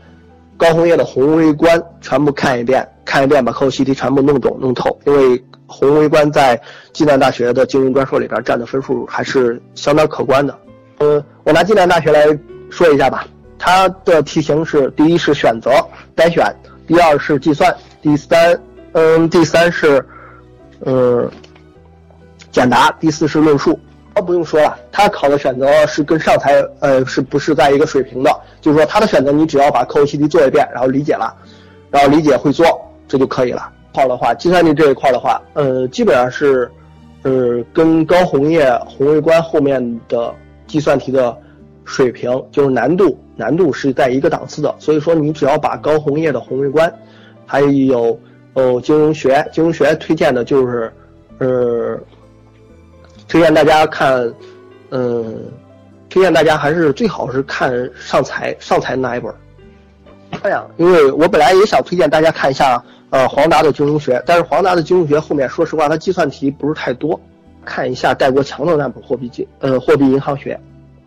[0.56, 4.98] 高红叶的宏微观全部看一遍，看一遍把课后习题全部弄懂弄透。
[5.06, 6.61] 因为宏微观在
[6.92, 10.59] 暨南大学的金融专硕里边占的分数还是相当可观的。
[10.98, 12.26] 嗯，我拿暨南大学来
[12.68, 13.26] 说一下吧，
[13.59, 15.70] 它的题型是：第一是选择
[16.14, 16.44] 单选，
[16.87, 18.61] 第二是计算，第三，
[18.92, 20.04] 嗯，第三是。
[20.80, 21.30] 呃，
[22.50, 23.78] 简答第四是论述，
[24.14, 28.30] 哦不用说了，他考的选择是跟上财呃是不是在一个水平的？
[28.60, 31.34] 就是说他的选择你只要把课后习题做一遍，然后理解了，
[31.90, 32.66] 然后理解会做
[33.06, 33.70] 这就可以了。
[33.92, 36.70] 好的话，计算题这一块的话，呃基本上是，
[37.22, 40.32] 呃，跟高红叶宏微观后面的
[40.66, 41.36] 计算题的
[41.84, 44.72] 水平，就是难度难度是在一个档次的。
[44.78, 46.92] 所以说，你只要把高红叶的宏微观，
[47.44, 48.18] 还有
[48.54, 50.92] 哦金融学，金融学推荐的就是，
[51.38, 51.98] 呃，
[53.28, 54.32] 推荐大家看，
[54.90, 55.50] 嗯，
[56.08, 59.32] 推荐大家还是最好是看上财上财那一本。
[60.42, 62.82] 这样，因为我本来也想推荐大家看一下。
[63.10, 67.20] 呃，黄达的金融学，但是黄达的金融学后面，说实话，它计算题不是太多。
[67.64, 70.56] 看一下戴国强的那本货币金，呃，货币银行学，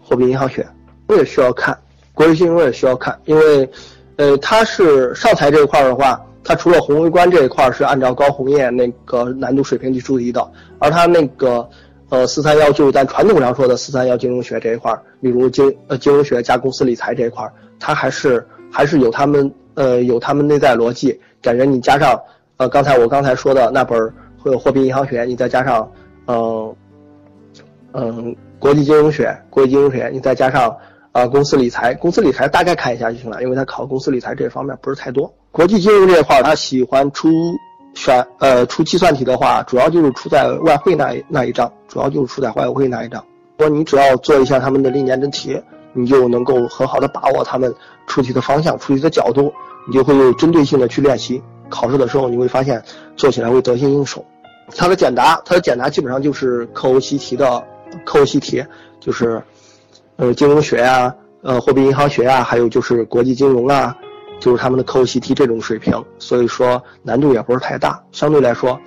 [0.01, 0.67] 货币银行学，
[1.07, 1.77] 我也需要看。
[2.13, 3.69] 国际金融也需要看，因为，
[4.17, 10.45] 呃，它是上财这一块的话，它除了宏微观这一块是按照高红叶那个难度水平去出题的，
[10.79, 11.67] 而它那个，
[12.09, 21.19] 呃，四三幺就是咱传统上说的四三幺金融学这一块，比如金呃金融学加公司理财这一块，它还是还是有他们呃有他们内在逻辑。
[21.41, 22.19] 感觉你加上，
[22.57, 23.99] 呃，刚才我刚才说的那本
[24.37, 25.91] 会有货币银行学，你再加上，
[26.27, 26.75] 嗯，
[27.93, 30.75] 嗯，国际金融学，国际金融学，你再加上，
[31.13, 35.31] 啊，公司理财，公司理财大概看一下就行了，因为他考公司理财这方面不是太多。
[35.51, 37.29] 国际金融这一块，他喜欢出
[37.93, 43.23] 选，呃，出计算题的话，主要就是出在外汇那那一章，主要就是出在外汇那一章。
[43.59, 45.61] 说你只要做一下他们的历年真题，
[45.93, 47.73] 你就能够很好的把握他们
[48.07, 49.53] 出题的方向、出题的角度。
[49.85, 52.81] 你就会有针对性的去练习，考试的时候你会发现
[53.17, 54.25] 做起来会得心应手。
[54.77, 57.61] 它的简答，它的简答基本上就是课后习题的
[58.05, 58.63] 课后习题，
[59.01, 59.43] 就是，
[60.17, 63.95] 呃，金融学啊，呃，货币银行学啊，还有就是国际金融啊，
[64.39, 68.01] 就是他们的课后习题这种水平，所以说难度也不是太大。
[68.11, 68.79] 相对来说，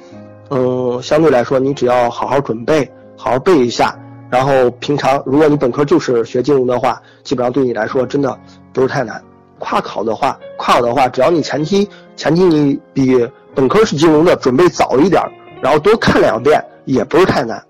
[0.51, 3.99] 嗯，相对来说你只要好好准备，好好背一下，
[4.31, 8.39] 然后平常如果你本科就是学金融的话，基本上对你来说真的
[8.73, 9.23] 不是太难。
[9.59, 15.23] 跨考的话，跨考的话，只要你前期前期你比本科是金融的准备早一点，
[15.63, 17.61] 然后多看两遍，也不是太难。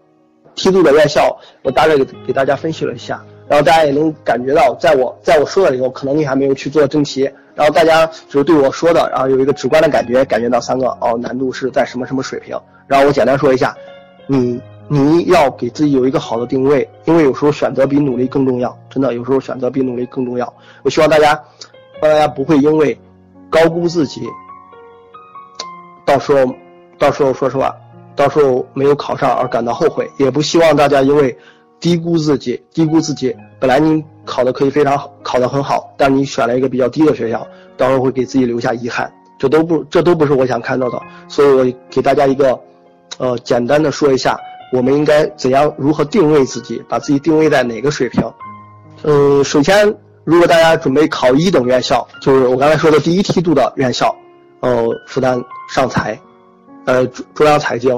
[0.57, 12.59] 梯度的院校，我大概给给大家分析了一下，然后大家也能感觉到，在我在我说的里头，可能你还没有去做真题，然后大家就是对我说的，然后有一个直观的感觉，感觉到三个哦难度是在什么什么水平。
[12.87, 13.77] 然后我简单说一下，
[14.27, 20.53] 你你要给自己有一个好的定位，因为有时候选择比努力更重要，真的有时候选择比努力更重要。
[20.83, 21.41] 我希望大家。
[21.99, 22.95] 大家不会因为
[23.49, 24.21] 高估自己，
[26.05, 26.55] 到时候，
[26.99, 27.75] 到时候说实话，
[28.15, 31.35] 到时候没有考上而感到后悔，也不希望大家因为
[31.87, 37.47] 低估自己，低估自己，本来你考的可以非常好，考得很好，但你选了一个比较低的学校，
[37.77, 41.01] 到时候会给自己留下遗憾，这都不，这都不是我想看到的。
[41.29, 42.59] 所以我给大家一个，
[43.19, 44.37] 呃，简单的说一下，
[44.73, 48.25] 我们应该怎样如何定位自己，把自己定位在哪个水平？
[49.05, 49.97] 嗯，首先。
[50.25, 54.13] 如果大家准备考一等院校，就是我刚才说的第一梯度的院校，
[54.59, 55.41] 呃，复旦
[55.73, 56.21] 上财，
[56.85, 57.91] 呃，中央财经，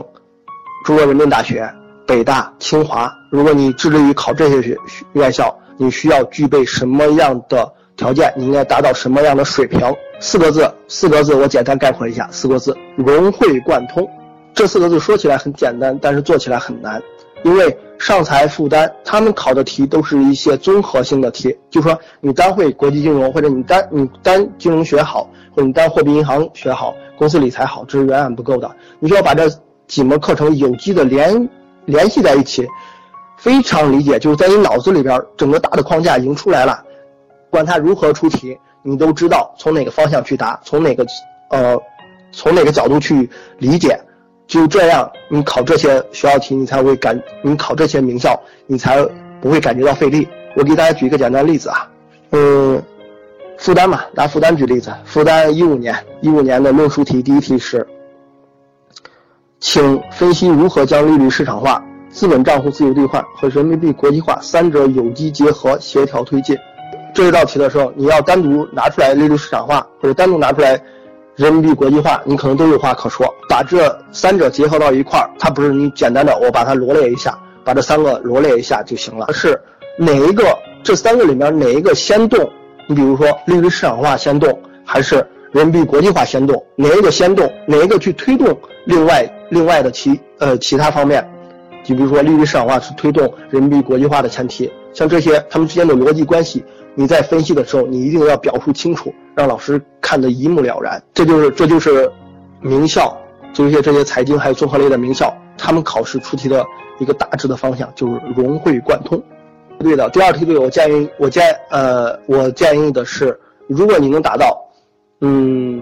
[0.85, 1.66] 中国人民大学，
[2.09, 3.14] 北大、清华。
[3.31, 4.79] 如果你致力于考这些学
[5.12, 8.33] 院校，你需要具备什么样的条件？
[8.35, 9.81] 你应该达到什么样的水平？
[10.18, 14.09] 四个字，四个字，我简单概括一下，四个字：融会贯通。
[14.55, 17.01] 这四个字说起来很简单，但是做起来很难，
[17.44, 17.79] 因为。
[17.99, 28.71] 上财复旦，他们考的题都是一些综合性的题，就说你单会国际金融，或者你单你单金融学好，或者你单货币银行学好，公司理财好，这是远远不够的。
[29.01, 29.51] 你需要把这
[29.88, 31.49] 几门课程有机的连
[31.88, 32.66] 联系在一起，
[33.38, 36.85] 非常理解，就是在你脑子里边整个大的框架已经出来了，
[37.51, 41.07] 管它如何出题，你都知道从哪个方向去答，从哪个
[41.51, 41.77] 呃
[42.31, 43.98] 从哪个角度去理解。
[44.46, 49.05] 就这样，你考这些学校题，你才会感；你考这些名校，你才
[49.42, 50.27] 不会感觉到费力。
[50.57, 51.87] 我给大家举一个简单例子啊，
[52.31, 52.83] 嗯，
[53.59, 54.90] 复旦嘛，拿复旦举例子。
[55.05, 57.87] 复旦一五年，一五年的论述题第一题是，
[59.61, 66.57] 请分析如何将利率市场化、资本账户自由兑换和人民币国际化三者有机结合、协调推进。
[67.12, 70.81] 这一道题的时候，你要单独拿出来利率市场化，或者单独拿出来。
[71.35, 73.25] 人民币国际化，你可能都有话可说。
[73.49, 79.33] 把这三者结合到一块儿，它不是你简单的我把它罗列一下，把这三个罗列一下就行了。
[79.33, 79.57] 是
[79.97, 80.44] 哪一个？
[80.83, 82.51] 这三个里面哪一个先动？
[82.88, 86.61] 你比如说利率市场化先动，还是人民币国际化先动？
[86.75, 87.48] 哪一个先动？
[87.69, 91.27] 哪一个去推动另外另外的其呃其他方面？
[91.85, 96.65] 就比如说利率市场化是推动人民币国际化的前提，像这些他们之间的逻辑关系。
[96.94, 101.01] 你在分析的时候，你一定要表述清楚，让老师看得一目了然。
[101.15, 102.11] 这就是这就是
[102.61, 103.17] 名校，
[103.53, 106.67] 就一些这些财经还有综合类的名校，他们考试出题的
[106.99, 109.23] 一个大致的方向就是融会贯通。
[109.79, 113.38] 对的，第二梯队我建议我建呃我建议的是，
[113.69, 114.59] 如果你能达到，
[115.21, 115.81] 嗯，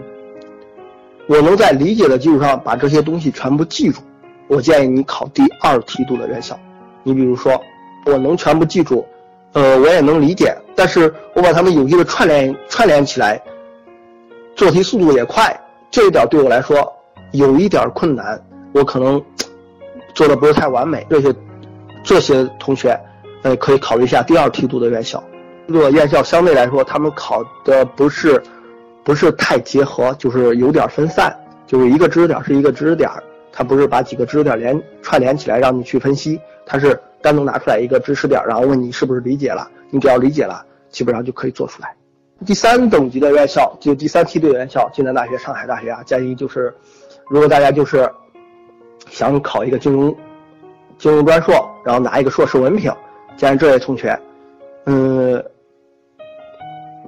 [1.29, 4.01] 我能在理解的基础上把这些东西全部记住，
[4.47, 6.59] 我建议你考第二梯度的院校。
[7.03, 7.61] 你比如说，
[8.05, 9.05] 我能全部记住，
[9.53, 13.41] 呃，我也能理解，但是我把它们有机的串联串联起来，
[14.55, 15.59] 做题速度也快，
[15.91, 16.93] 这一点对我来说
[17.33, 18.41] 有一点困难，
[18.73, 19.21] 我可能
[20.15, 21.05] 做的不是太完美。
[21.11, 21.35] 这些
[22.05, 22.99] 这些同学，
[23.43, 25.23] 呃，可以考虑一下第二梯度的院校。
[25.67, 28.41] 这个院校相对来说，他们考的不是
[29.07, 31.33] 不是太结合，就是有点分散，
[31.65, 33.09] 就是一个知识点是一个知识点。
[33.53, 41.95] 它不是把几个知识点连串联起来让你去分析，它是单独拿出来一个知识点，然后问你是不是理解了，你只要理解了，基本上就可以做出来。
[42.45, 46.75] 第三等级的院校，就第三梯队院校，暨南大学、上海大学啊，建议就是，
[47.31, 48.11] 如果大家就是
[49.09, 50.13] 想考一个金融
[50.99, 51.55] 金融专硕，
[51.85, 52.93] 然后拿一个硕士文凭，
[53.37, 54.19] 建议这位同学，
[54.87, 55.43] 嗯，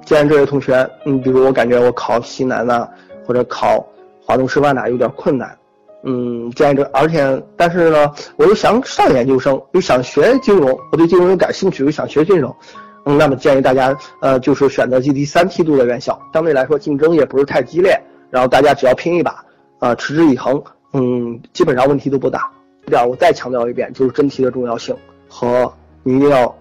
[0.09, 2.89] 既然这位同学，嗯，比如我感觉我考西南呐，
[3.27, 3.85] 或者考
[4.25, 5.55] 华东师范呐有点困难。
[6.03, 12.51] 嗯，建议这，而且，但是呢，我又想上研究生，又想学金融，我对金融又感兴趣，又想学金融，
[13.05, 17.95] 嗯，那么建议大家，呃，就是选择第三梯度的院校，相对来说竞争也不是太激烈，
[18.31, 19.45] 然后大家只要拼一把，
[19.77, 20.59] 啊，持之以恒，
[20.93, 22.49] 嗯，基本上问题都不大。
[22.83, 24.95] 这点我再强调一遍，就是真题的重要性
[25.27, 26.55] 和你一定要，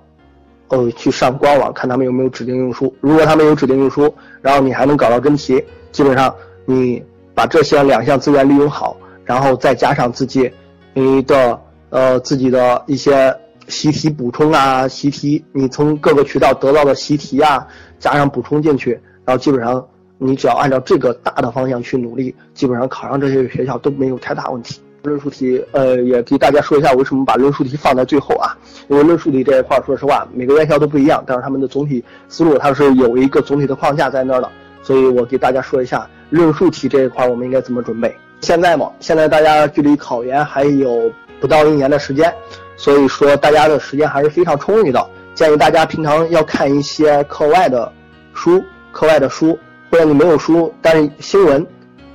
[0.68, 5.62] 呃，去上官网看他们有没有指定用书，如果他们有指定用书，然后你还能搞到真题，
[5.92, 6.34] 基本上
[6.66, 7.02] 你
[7.34, 8.96] 把这些两项资源利用好。
[9.24, 10.50] 然后再加上自己，
[10.94, 11.60] 你的
[11.90, 17.66] 呃自己的一些习题补充啊，习题你从各个渠道得到的习题啊，
[17.98, 18.92] 加上补充进去，
[19.26, 24.80] 然后基本上你只要按照这个大的方向去努力，基本上考上这些学校都没有太大问题。
[25.03, 28.57] 论述题，呃，也给大家说一下为什么把论述题放在最后啊？
[28.88, 34.51] 因为论述题这一块，说实话，每个院校都不一样，但是他们的总体思路它是有一个总体的框架在那儿的，
[34.82, 38.14] 所以我给大家说一下论述题这一块我们应该怎么准备。
[38.40, 42.32] 现在嘛，现在大家距离考研还有不到一年的时间，
[42.76, 45.05] 所以说大家的时间还是非常充裕的。
[45.34, 47.90] 建议大家平常要看一些课外的
[48.34, 49.57] 书，课外的书，
[49.90, 51.64] 或者你没有书，但是新闻，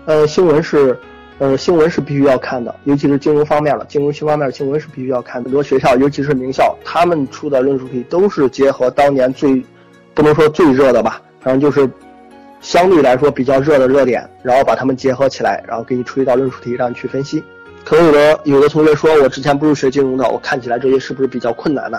[0.05, 0.99] 呃，新闻是，
[1.43, 5.43] 呃，新闻是必须要看的，尤其是金融方面的，金融新方面新闻是必须要看。
[5.43, 9.61] 很多学校，尤其是名校，他们出的论述题都是结合当年最，
[10.13, 11.89] 不能说最热的吧，反正就是。
[12.61, 17.43] 相对来说比较热的热点，然后把它们结合起来，然后给你出一道论述题让你去分析。
[17.83, 21.97] 可能有的有的同学说，我之前不是学金融的，我看起来这些是不是比较困难呢？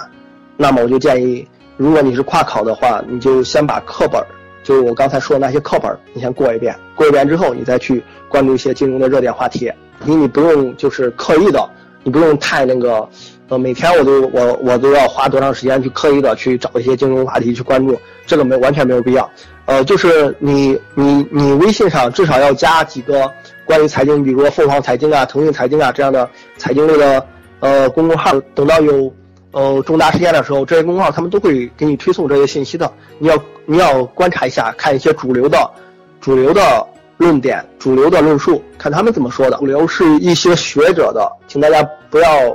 [0.57, 4.19] 那么我就建议，如果你是跨考的话，你就先把课本，
[4.65, 6.75] 就是我刚才说的那些课本，你先过一遍。
[6.97, 9.71] 过一遍之后，你再去关注一些金融的热点话题。
[10.05, 11.71] 你你不用就是刻意的，
[12.03, 13.09] 你不用太那个，
[13.49, 17.97] 呃，每天我都我我都要花多长时间去刻意的去找一些金融话题去关注，
[18.27, 19.31] 这个没完全没有必要。
[19.67, 23.31] 呃，就是你你你微信上至少要加几个
[23.65, 27.27] 关于财经，比如说凤凰财经啊、腾讯财经啊这样的财经类的
[27.61, 28.33] 呃公众号。
[28.55, 29.13] 等到有
[29.55, 32.93] 呃重大事件的时候，这些公众号他们都会给你推送这些信息的。
[33.19, 35.71] 你要你要观察一下，看一些主流的、
[36.21, 36.87] 主流的
[37.17, 39.57] 论点、主流的论述，看他们怎么说的。
[39.59, 42.55] 主流是一些学者的，请大家不要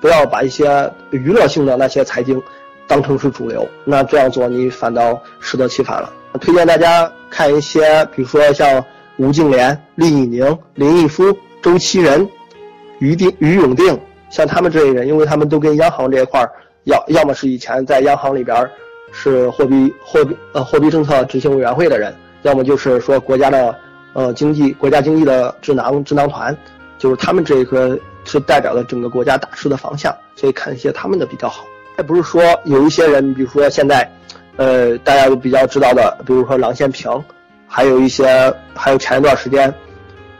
[0.00, 2.42] 不要把一些娱乐性的那些财经
[2.88, 6.12] 当成是主流，那这样做你反倒适得其反了。
[6.40, 8.84] 推荐大家看一些，比如说像
[9.18, 11.24] 吴敬琏、厉以宁、林毅夫、
[11.62, 12.28] 周其仁、
[12.98, 13.96] 于定、于永定，
[14.32, 16.50] 像他们这些人，因为他们都跟央行这一块儿，
[16.84, 18.68] 要要么是以前在央行里边
[19.12, 22.12] 是货币货币呃货币政策执行委员会的人，
[22.42, 23.78] 要么就是说国家的
[24.14, 26.56] 呃经济国家经济的智囊智囊团，
[26.98, 31.64] 就是他们这一个是代表了整个国家大势的方向，所以看一些他们的比较好。
[31.98, 34.10] 也不是说有一些人，比如说现在。
[34.58, 37.10] 呃，大家都比较知道的，比如说郎咸平，
[37.66, 39.72] 还有一些，还有前一段时间，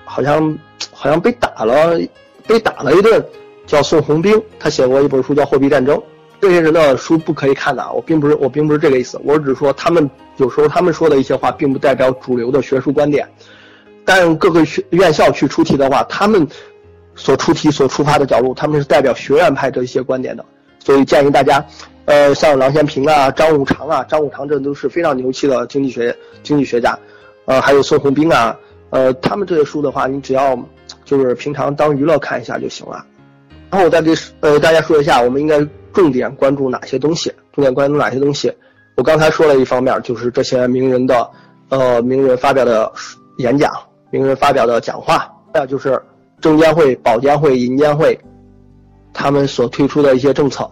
[0.04, 0.58] 好像
[0.92, 1.98] 好像被打了，
[2.46, 3.24] 被打了一顿，
[3.72, 5.96] 叫宋鸿兵，他写过一本书叫《货币战争》。
[6.38, 13.26] 这些人的书不可以看的，我并不是我并不是这个意思，我只是说他们有时候他们说的一些话，并不代表主流的学术观点。
[14.04, 16.46] 但各个学院校去出题的话，他们
[17.14, 20.44] 所出题所出发的角度，他们是代表学院派的一些观点的，
[20.78, 21.64] 所以建议大家。
[22.04, 26.98] 呃，像郎咸平啊、张五常啊，张五常这都是非常牛气的经济学经济学家，
[27.46, 28.54] 呃，还有宋鸿兵啊，
[28.90, 30.58] 呃，他们这些书的话，你只要
[31.06, 33.06] 就是平常当娱乐看一下就行了。
[33.72, 37.32] 然后我再给呃大家说一下，我们应该重点关注哪些东西？
[37.54, 38.52] 重点关注哪些东西？
[38.96, 41.30] 我刚才说了一方面，就是这些名人的
[41.70, 42.92] 呃名人发表的
[43.38, 43.72] 演讲、
[44.10, 45.98] 名人发表的讲话，还有就是
[46.38, 48.20] 证监会、保监会、银监会
[49.14, 50.70] 他们所推出的一些政策。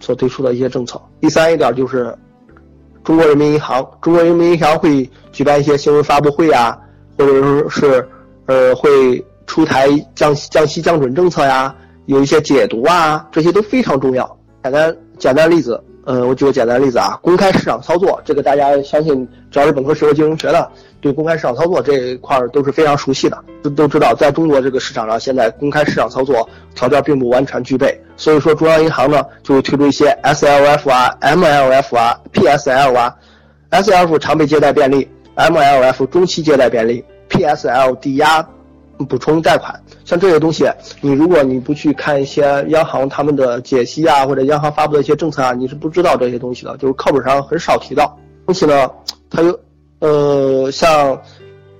[0.00, 1.00] 所推出的一些政策。
[1.20, 2.12] 第三一点就是，
[3.04, 6.76] 中国人民银行，中国人民银行会举办一些新闻发布会啊，
[7.16, 8.08] 或者说是，
[8.46, 11.72] 呃，会出台降降息降准政策呀，
[12.06, 14.38] 有一些解读啊，这些都非常重要。
[14.62, 15.82] 简单简单例子。
[16.04, 20.68] 呃，我举个简单例子啊，公开市场操作，这个大家相信只要是本科学过金融学的，
[21.00, 33.14] 对公开市场操作这一块都是非常熟悉的，都都知道，在中国这个市场上，现在公开市场操作条件并不完全具备，所以说中央银行呢就会推出一些 SLF 啊、MLF 啊、PSL 啊
[33.70, 38.44] ，SLF 常备借贷便利，MLF 中期借贷便利，PSL 抵押。
[39.04, 39.74] 补充贷款，
[40.04, 48.16] 像这些东西，你如果你不去看一些央行他们的解析啊，或者央行发布的一些政策啊，你是不知道这些东西的，就是课本上很少提到。
[48.44, 48.90] 东西呢，
[49.30, 49.58] 它又，
[50.00, 51.20] 呃，像，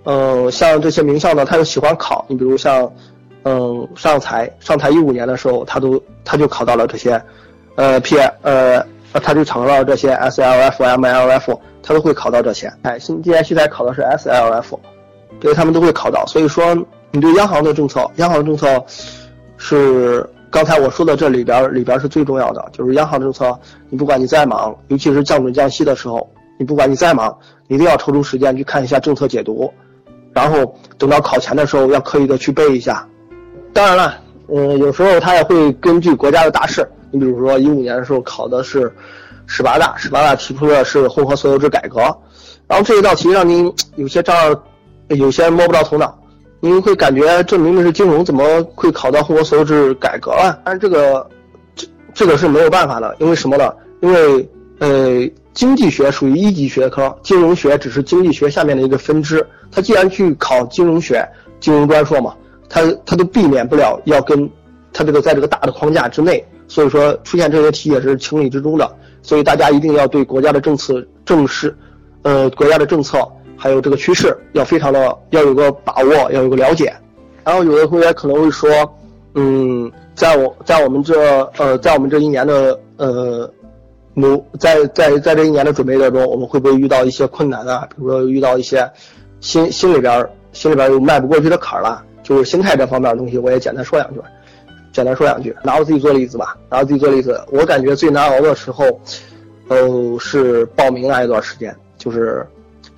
[0.05, 2.25] 呃，像这些名校呢，他又喜欢考。
[2.29, 2.91] 你比如像，
[3.43, 7.21] 嗯，上财，上财一五年的时候，他都他就考到了这些，
[7.75, 8.81] 呃，P，呃，
[9.15, 12.73] 他就考到了这些 SLF、MLF，他都会考到这些。
[12.83, 14.79] 哎，新今年西财考的是 SLF，
[15.41, 16.77] 对他们都会考到，所以说。
[17.13, 18.83] 你对央行的政策，央行政策
[19.59, 23.55] 是刚才我说的这里边里边是最重要的，就是央行政策，
[23.91, 26.27] 你不管你再忙，尤其是降准降息的时候，
[26.59, 27.37] 你不管你再忙，
[27.69, 29.71] 一定要抽出时间去看一下政策解读，
[30.33, 33.07] 然后等到考前的时候要刻意的去背一下。
[33.75, 34.15] 当然了，
[34.49, 38.91] 嗯，有时候他也会根据国家的大势，你比如说一五年的时候考的是
[39.47, 42.01] 十八大，十八大提出的是混合所有制改革，
[42.67, 44.35] 然后这一道题让您有些丈，
[45.09, 46.19] 有些摸不着头脑。
[46.65, 50.61] 您会感觉这明明是金融，怎么会考到混合所有制改革了？
[50.65, 51.29] 但是这个，
[51.75, 53.75] 这这个是没有办法的，因为什么呢？
[54.01, 54.49] 因为
[54.79, 59.45] 呃，经济学属于一级学科，金融学只是经济学下面的一个分支。
[59.73, 62.33] 它既然去考金融学、金融专硕嘛，
[62.69, 64.01] 它它都避免不了。
[64.05, 64.49] 要跟
[64.93, 68.89] 它这个在这个大的框架之内，所以说出现这些题也是情理之中的。
[69.21, 71.77] 所以大家一定要对国家的政策、正视，
[72.23, 73.19] 呃，国家的政策。
[73.63, 76.93] 还有这个趋势要非常的要有个把握，要有个了解。
[77.45, 78.69] 然后有的同学可能会说，
[79.37, 83.49] 嗯，在我在我们这呃在我们这一年的呃
[84.15, 87.87] 努在在在这一年的准备当中，我们会不会遇到一些困难啊？
[87.91, 88.91] 比如说遇到一些
[89.39, 94.21] 心心里边心里边有迈不过去的坎儿了，就是心态这方面的东西，我也简单说两句，
[94.93, 95.55] 简单说两句。
[95.63, 98.87] 拿我自己做例子吧，拿我自己做例子，我感觉最难熬的时候，
[99.69, 102.45] 呃，是报名那一段时间，就是。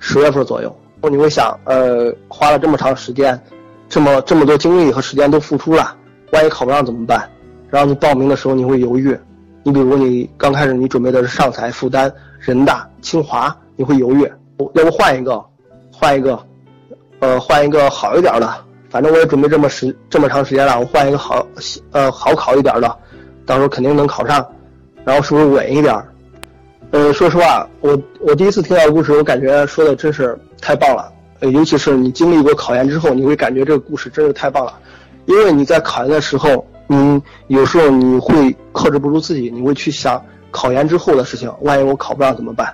[0.07, 0.73] 十月份左右，
[1.09, 3.41] 你会想，呃，花了这么长时间，
[3.89, 5.95] 这么这么多精力和时间都付出了，
[6.31, 7.27] 万一考不上怎么办？
[7.71, 9.17] 然后你报名的时候你会犹豫，
[9.63, 14.31] 你比如你刚开始你准备的是上财、复旦、人大、清华，你会犹豫，
[14.73, 15.43] 要不换一个，
[15.91, 16.39] 换一个，
[17.21, 18.47] 呃，换一个好一点的，
[18.91, 21.43] 反正我也准备这么时这么长时间了，我换一个好，
[21.93, 22.95] 呃，好考一点的，
[23.43, 24.47] 到时候肯定能考上，
[25.03, 25.99] 然后是不是稳一点？
[26.91, 31.11] 呃，说实话，我我第一次听到故事，我感觉说的真是太棒了。
[31.41, 34.73] 呃，尤其是你经历过考研之后，你会感觉这个故事真是太棒了。
[35.25, 42.73] 因为你在考研的时候，你有时候你会克制不住自己，你会去想考研之后的事情，万一我考不上怎么办？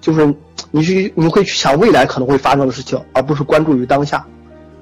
[0.00, 0.34] 就是
[0.70, 4.26] 你去你会去想未来可能会发生的事情，而不是关注于当下。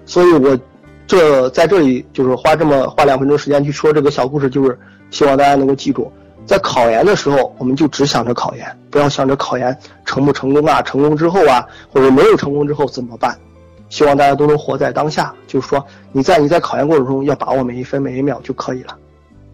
[0.07, 0.59] 所以我
[1.07, 4.77] 这在这里就是花这么花两分钟时间去说这个小故事，就是
[5.13, 6.11] 希望大家能够记住。
[6.45, 13.37] 在考研的时候，我们就只想着考研，不要想着考研成不成功啊，成功之后啊，或者没有成功之后怎么办？
[13.89, 18.97] 希望大家都能活在当下，就是说你在你在考研过程中要把握每一分每一秒就可以了。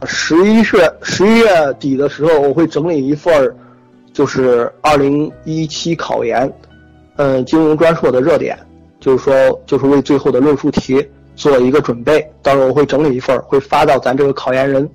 [0.06, 3.54] 十一月十一月底的时候，我会整理一份
[4.12, 6.52] 就是二零一七考研，
[7.16, 8.56] 嗯，金融专硕的热点，
[9.00, 12.24] 就是说就是为最后的论述题做一个准备。
[12.42, 14.88] 到时候我会整理一份，会发到咱这个考研人。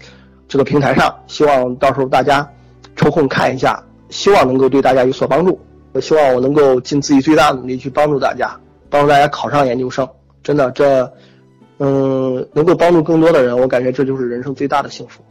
[0.54, 2.48] 这个平台上，希望到时候大家
[2.96, 5.60] 抽空看一下，希望能够对大家有所帮助。
[5.94, 8.56] 我希望我能够尽自己最大的努力去帮助大家，
[8.88, 10.08] 帮助大家考上研究生。
[10.44, 11.12] 真的，这，
[11.80, 15.24] 嗯，能够帮助更多的人，我感觉这就是人生最大的幸福。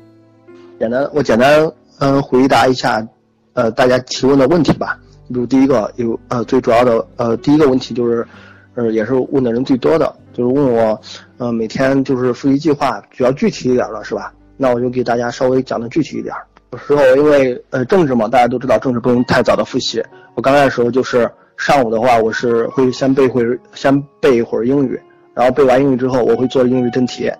[0.81, 1.71] 简单，我简单
[2.01, 3.07] 嗯回答一下，
[3.53, 4.99] 呃，大家提问的问题吧。
[5.29, 8.27] 比如第一个有呃最主要的呃第一个问题就是，
[8.75, 11.01] 呃也是问的人最多的，就是问我，
[11.39, 14.35] 呃每天就是复习计划，比较具体一点了，是吧？
[14.57, 16.35] 那我就给大家稍微讲的具体一点。
[16.71, 20.03] 有时候因为呃政治嘛，大家都知道政治不能太早的复习。
[20.35, 23.45] 我刚来的时候就是上午的话，我是会先背会
[23.75, 24.99] 先背一会儿英语，
[25.35, 27.31] 然后背完英语之后，我会做英语真题。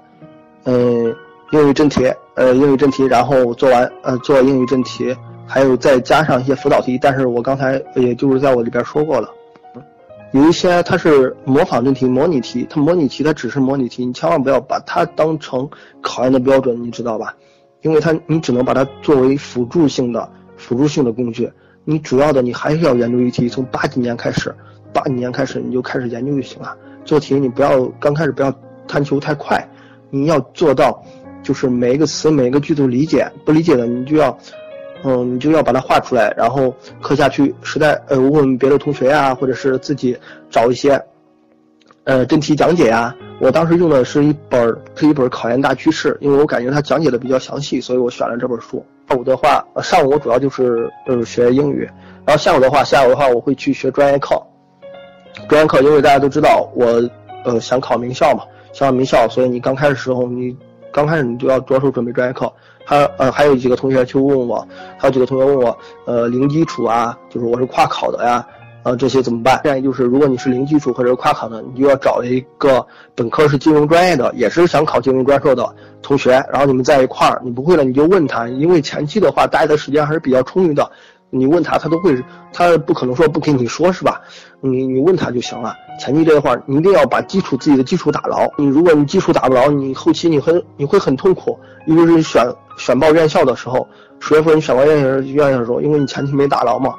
[0.65, 1.17] 嗯，
[1.51, 6.99] 英语真题，呃，英语真题，然后做完呃做英语真题，还有再加上一些辅导题。
[7.01, 9.29] 但是我刚才也就是在我里边说过了。
[10.33, 15.69] 有一些它是模仿真题、模拟题，它模拟题它只是模拟题，你千万不要把它当成
[16.01, 17.35] 考研的标准，你知道吧？
[17.83, 21.53] 因为它你只能把它作为辅助性的、辅助性的工具，
[21.85, 24.55] 你主要的你还是要研究一题，从八几年开始，
[24.91, 26.75] 八几年开始你就开始研究就行了。
[27.05, 28.51] 做题你不要刚开始不要
[28.89, 29.69] 贪求太快，
[30.09, 31.05] 你要做到，
[31.43, 34.39] 就是每一个词每一个句子理解，不理解的你就要，
[35.05, 40.17] 嗯，你就要把它画出来，然后课下去，实在呃问问别的同学呀，或者是自己
[40.51, 41.03] 找一些，
[42.05, 43.15] 呃真题讲解呀。
[43.41, 48.85] 我当时用的是一本是一本考研大趋势，因为我感觉它讲解的比较详细，所以我选了这本书。
[49.09, 51.83] 上午的话，上午我主要就是呃学英语，
[52.25, 54.41] 然后下午的话，下午的话我会去学专业课。
[55.49, 57.03] 专业课，因为大家都知道我
[57.45, 60.57] 呃想考名校嘛，想考名校，所以你刚开始时候，你
[60.93, 62.53] 刚开始你就要着手准备专业课。
[62.85, 64.67] 还呃还有几个同学去问我，
[64.99, 68.47] 还有几个同学问我，呃零基础啊，就是我是跨考的呀。
[68.85, 69.61] 呃，这些怎么办？
[69.63, 72.85] 建议就是，如果你是零基础或者跨考的，你就要找一个
[73.15, 75.65] 本科是金融专业的，也是想考金融专硕的
[76.03, 80.91] 同学，然后你们在一块儿，你不会了你就问他，因为前期的话，大家的时间还是比较充裕的，
[81.35, 82.23] 你问他，他都会，
[82.53, 84.21] 他不可能说不跟你说，是吧？
[84.61, 85.75] 你你问他就行了。
[85.99, 88.47] 前期这一块，你一定要把基础自己的基础打牢。
[88.59, 93.89] 你如果你基础打不牢，你后期你很你会很痛苦，尤其是选选报院校的时候，
[94.21, 96.95] 十月份你选报院校院校的时候，因为你前期没打牢嘛。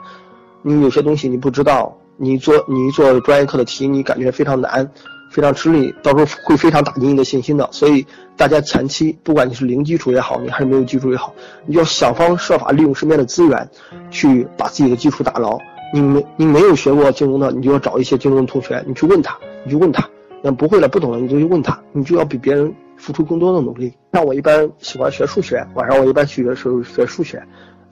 [0.64, 4.90] 你有些东西你不知道，你做你做专业课的题，你感觉非常难，
[5.34, 7.68] 非常吃力，到时候会非常打击你的信心的。
[7.72, 8.06] 所以
[8.38, 11.34] 大家前期，不管你是零基础也好，你还是没有基础也好，
[11.66, 13.68] 你要想方设法利用身边的资源，
[14.12, 15.58] 去把自己的基础打牢。
[15.92, 20.08] 你没你没有学过金融的，你就要找一些金融的同学，你去问他，你去问他，
[20.44, 23.92] 那不会了不懂了，你就去问他，你就要比别人付出更多的努力。
[24.12, 27.42] 像我一般喜欢学数学，晚上我一般去的时候学数学。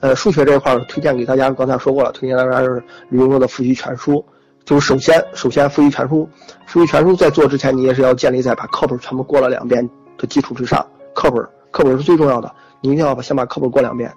[0.00, 4.24] 呃，数学这一块推荐给大家，刚才说过了，推荐大家是李永若的复习全书。
[4.64, 6.28] 就是首先，首先复习全书，
[6.66, 10.86] 复习全书在做之前，你也是要建立在把课本全部过了两遍的基础之上。
[11.14, 14.12] 课本，课本是最重要的，你一定要把先把课本过两遍，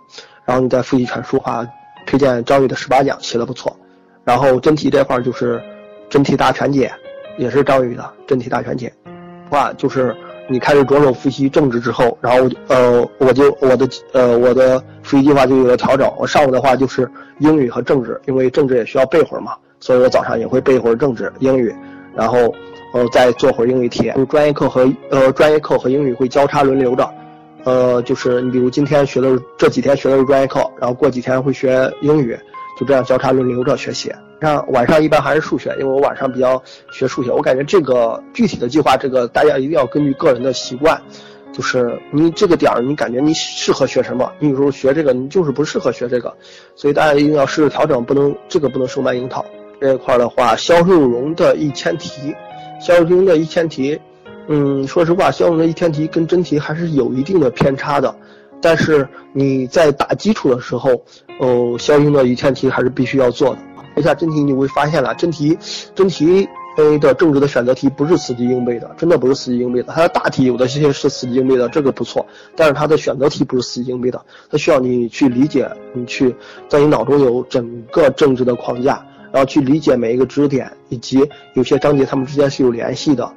[0.46, 1.40] 然后你再复习全书。
[1.40, 1.66] 话
[2.06, 3.76] 推荐张宇的十八讲写的不错。
[4.24, 5.62] 然后真题这块就是
[6.10, 6.92] 真题大全解，
[7.38, 8.94] 也是张宇的真题大全解。
[9.50, 10.16] 话就是。
[10.48, 16.08] 你开始着手复习政治之后，然后呃，我就我的呃我的复习计划就有了调整。
[16.20, 19.56] 我上午的话就是英语和政治，因为政治也需要背会儿嘛，
[19.86, 21.72] 所以我早上也会背一会儿政治、英语，
[22.16, 22.52] 然后
[22.92, 24.12] 呃再做会儿英语题。
[24.16, 27.08] 就专业课和呃专业课和英语会交叉轮流的，
[27.66, 32.36] 呃就是你比如今天学的这几天学的是专业课，然后过几天会学英语。
[32.78, 34.12] 就这样交叉轮流着学习，
[34.42, 36.62] 像晚上一般还是数学，因为我晚上比较
[36.92, 37.32] 学数学。
[37.32, 41.02] 我感觉这个具体的计划，这个大家一定要根据个人的习惯，
[41.54, 46.36] 就是你这个点儿，你感觉你适合学什么，你有时候学这个，你就是不适合学这个，
[46.76, 49.46] 所以大家一定要试着调整，不能这个不能生搬硬套。
[49.80, 52.36] 这一块的话，肖秀荣的一千题，
[52.80, 54.00] 肖秀荣的一千题，
[54.48, 58.14] 嗯，说实话，肖秀荣的一千题跟真题还是有一定的偏差的。
[58.62, 60.92] 但是你在打基础的时候，
[61.40, 63.60] 哦，相应的一千题还是必须要做的。
[63.96, 65.58] 一下真题你会发现了，真题，
[65.94, 66.48] 真题
[66.78, 69.94] A 的政治的选择题不是死记硬背的，真的不是死记硬背的。
[69.94, 72.26] 它的大题有的些是死记硬背的，这个不错。
[72.58, 76.36] 但是它的选择题不是死记硬背的，它需要你去理解，你去
[76.68, 79.06] 在你脑中有整个政治的框架，
[79.36, 81.20] 然后去理解每一个知识点，以及
[81.56, 83.30] 有些章节它们之间是有联系的。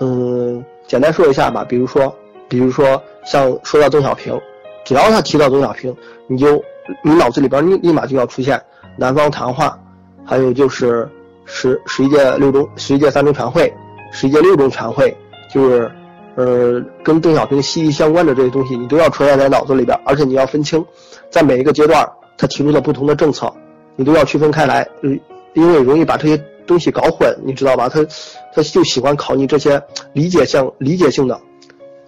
[0.00, 2.12] 嗯，简单说一下吧，比如说。
[2.48, 4.38] 比如说，像说到邓小平，
[4.84, 5.96] 只要他提到邓小平，
[6.26, 6.62] 你就
[7.02, 8.60] 你脑子里边立立马就要出现
[8.98, 9.78] 南方谈话，
[10.22, 11.08] 还有就是
[11.46, 13.72] 十十一届六中十一届三中全会，
[14.12, 15.16] 十一届六中全会，
[15.50, 15.90] 就是
[16.34, 20.84] 呃跟邓小平息息相关的这些东西，你都要出现在脑子里边，而且你要分清，
[21.30, 22.06] 在每一个阶段
[22.36, 23.50] 他提出的不同的政策，
[23.96, 25.18] 你都要区分开来，嗯，
[25.54, 26.36] 因为容易把这些
[26.66, 27.88] 东西搞混，你知道吧？
[27.88, 28.04] 他
[28.54, 29.82] 他就喜欢考你这些
[30.12, 31.40] 理解性理解性的。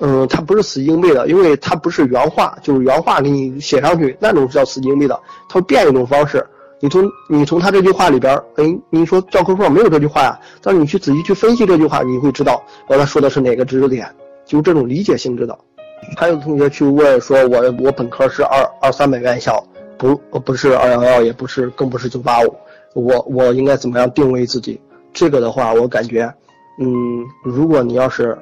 [0.01, 5.19] 嗯，他不是死记硬背的，因为他不是原话，就是原话给你写上去，那种是叫死记硬背的。
[5.49, 6.45] 它会变一种方式，
[6.81, 14.07] 你从你从他这句话里边，哎，你说教科书上没有这句话呀，但是你去仔细去分析这句话，你会知道，我他说的是哪个知识点，
[14.45, 15.57] 就这种理解性质的。
[16.17, 19.65] 还有的同学去问说，我我本科是二二三本院校，
[19.99, 22.55] 不不是二幺幺，也不是，更不是九八五，
[22.95, 24.81] 我我应该怎么样定位自己？
[25.13, 26.33] 这个的话，我感觉，
[26.79, 28.39] 嗯，如果你要是。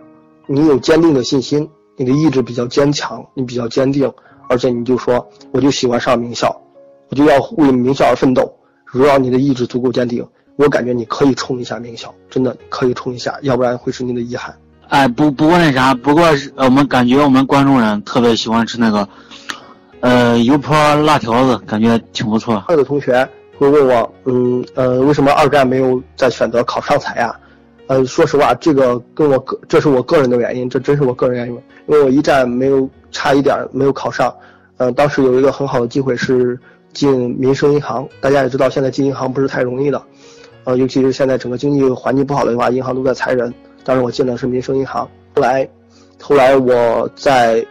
[0.48, 4.12] 你有坚定的信心，你的意志比较坚强，你比较坚定，
[4.48, 6.54] 而且你就说，我就喜欢上名校，
[7.08, 8.52] 我就要为名校而奋斗。
[8.84, 10.26] 如果你的意志足够坚定，
[10.56, 14.52] 我感觉你可以冲一下名校，真的可以冲一下，要不然会是你的遗憾。
[14.88, 19.08] 哎，不不过那啥，不过是我们感觉我们关中人特别喜欢吃那个，
[20.02, 22.58] 呃，油泼辣条子，感觉挺不错。
[22.66, 23.26] 还有的同学
[23.56, 27.32] 会问我，嗯呃，为什么二战没有再选择考上财呀？
[27.86, 31.54] 呃，说实话，这个跟我个，这是我个人的原因，这真是我个人原因，
[31.86, 34.34] 因为我一战没有差一点没有考上，
[34.76, 36.58] 呃，当时有一个很好的机会是
[36.92, 40.02] 进民生银行，大家也知道现在进银行不是太容易的，
[40.64, 45.08] 呃，尤其是现在整个经济环境不好的话，银行都在裁人，当时我进的是民生银行。
[45.36, 45.68] 后来，
[46.20, 47.64] 后来我在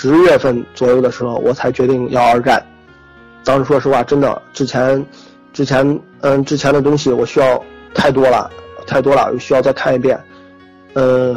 [0.00, 2.64] 十月份左右的时候，我才决定要二战。
[3.44, 5.04] 当时说实话，真的之前，
[5.52, 8.50] 之前嗯之前的东西我需要太多了，
[8.86, 10.18] 太多了，需要再看一遍。
[10.94, 11.36] 嗯，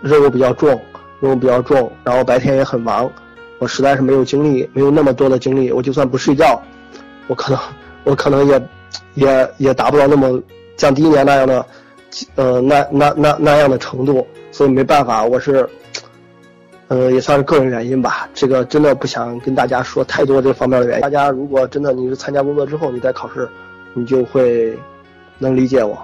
[0.00, 0.80] 任务比较重，
[1.20, 3.08] 任务比较重，然后白天也很忙，
[3.60, 5.70] 我实在是没有精力，没有那么多的精力。
[5.70, 6.60] 我就算不睡觉，
[7.28, 7.60] 我可能
[8.02, 8.68] 我可能也
[9.14, 10.42] 也也达不到那么
[10.76, 11.64] 像第一年那样的。
[12.34, 15.66] 呃，那那那那样的程度，所以没办法，我是，
[16.92, 18.28] 呃，也算是个人原因吧。
[18.34, 21.00] 这个真的不想跟大家说太多这方面的原因。
[21.00, 23.48] 大家如果真的你是参加工作之后，你再考试，
[23.94, 24.78] 你就会
[25.38, 25.98] 能理解我。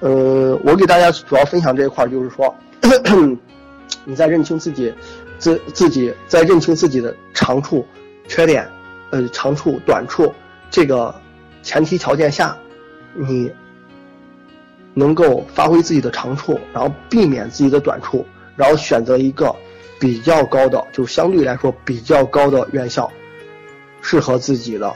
[0.00, 2.54] 呃，我给大家主要分享这一块就是说，
[4.06, 4.90] 你在认清自己
[5.38, 7.86] 自自己在认清自己的长处、
[8.26, 8.66] 缺点，
[9.10, 10.32] 呃，长处、短处
[10.70, 11.14] 这个
[11.62, 12.56] 前提条件下，
[13.12, 13.52] 你。
[14.94, 18.26] 能够发挥自己的长处，然后避免自己的短处，
[18.56, 19.50] 然后选择一个
[20.02, 23.08] 比较高的，就相对来说比较高的院校，
[24.00, 24.92] 适合自己的，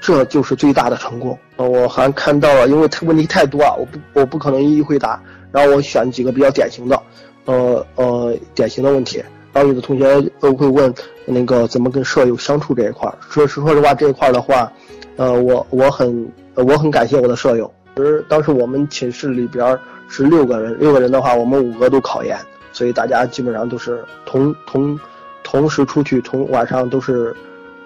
[0.00, 1.38] 这就是最大的成功。
[1.54, 7.00] 呃，我还看到了，因为问题太多啊，我不我不可能一一回答，然后我选几个比较典型的，
[7.44, 9.22] 呃呃典型的问题。
[9.52, 10.92] 然后有的同学都会问
[11.24, 13.16] 那个怎么跟舍友相处这一块儿。
[13.30, 14.72] 说实说实话，这一块儿的话，
[15.14, 17.72] 呃，我我很我很感谢我的舍友。
[17.94, 19.78] 其实当时我们寝室里边
[20.08, 22.36] 是六个人，六个人的话，我们五个都考研，
[22.72, 24.98] 所以大家基本上都是同同
[25.42, 27.34] 同时出去，同晚上都是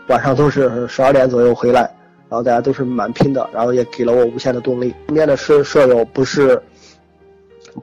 [0.09, 1.80] 晚上都是十二点左右回来，
[2.28, 4.95] 然后大家都是蛮拼的，然后也给了我无限的动力。
[5.07, 6.61] 身边的舍舍友不是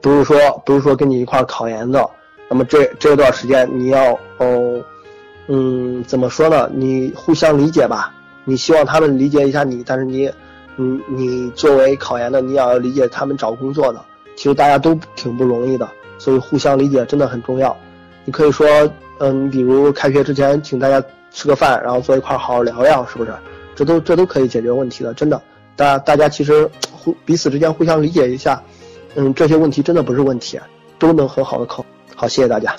[0.00, 2.08] 不是说不是说跟你一块考研的，
[2.48, 4.82] 那么这这段时间你要哦
[5.48, 6.70] 嗯怎么说呢？
[6.72, 10.30] 你互相理解吧，你希望他们理解一下你，但是你。
[10.76, 14.02] 你你作为考研的，你也要理解他们找工作的，
[14.34, 15.86] 其实大家都挺不容易的，
[16.20, 17.76] 所以互相理解真的很重要。
[18.26, 18.68] 你可以说，
[19.18, 23.32] 嗯，比如开学之前请大家吃个饭，然后坐一块好好聊聊，是不是？
[23.74, 25.40] 这都这都可以解决问题的，真的。
[25.74, 28.62] 大大家其实互彼此之间互相理解一下，
[29.14, 30.60] 嗯，这些问题真的不是问题，
[30.98, 31.84] 都能很好的考。
[32.14, 32.76] 好，谢谢大家。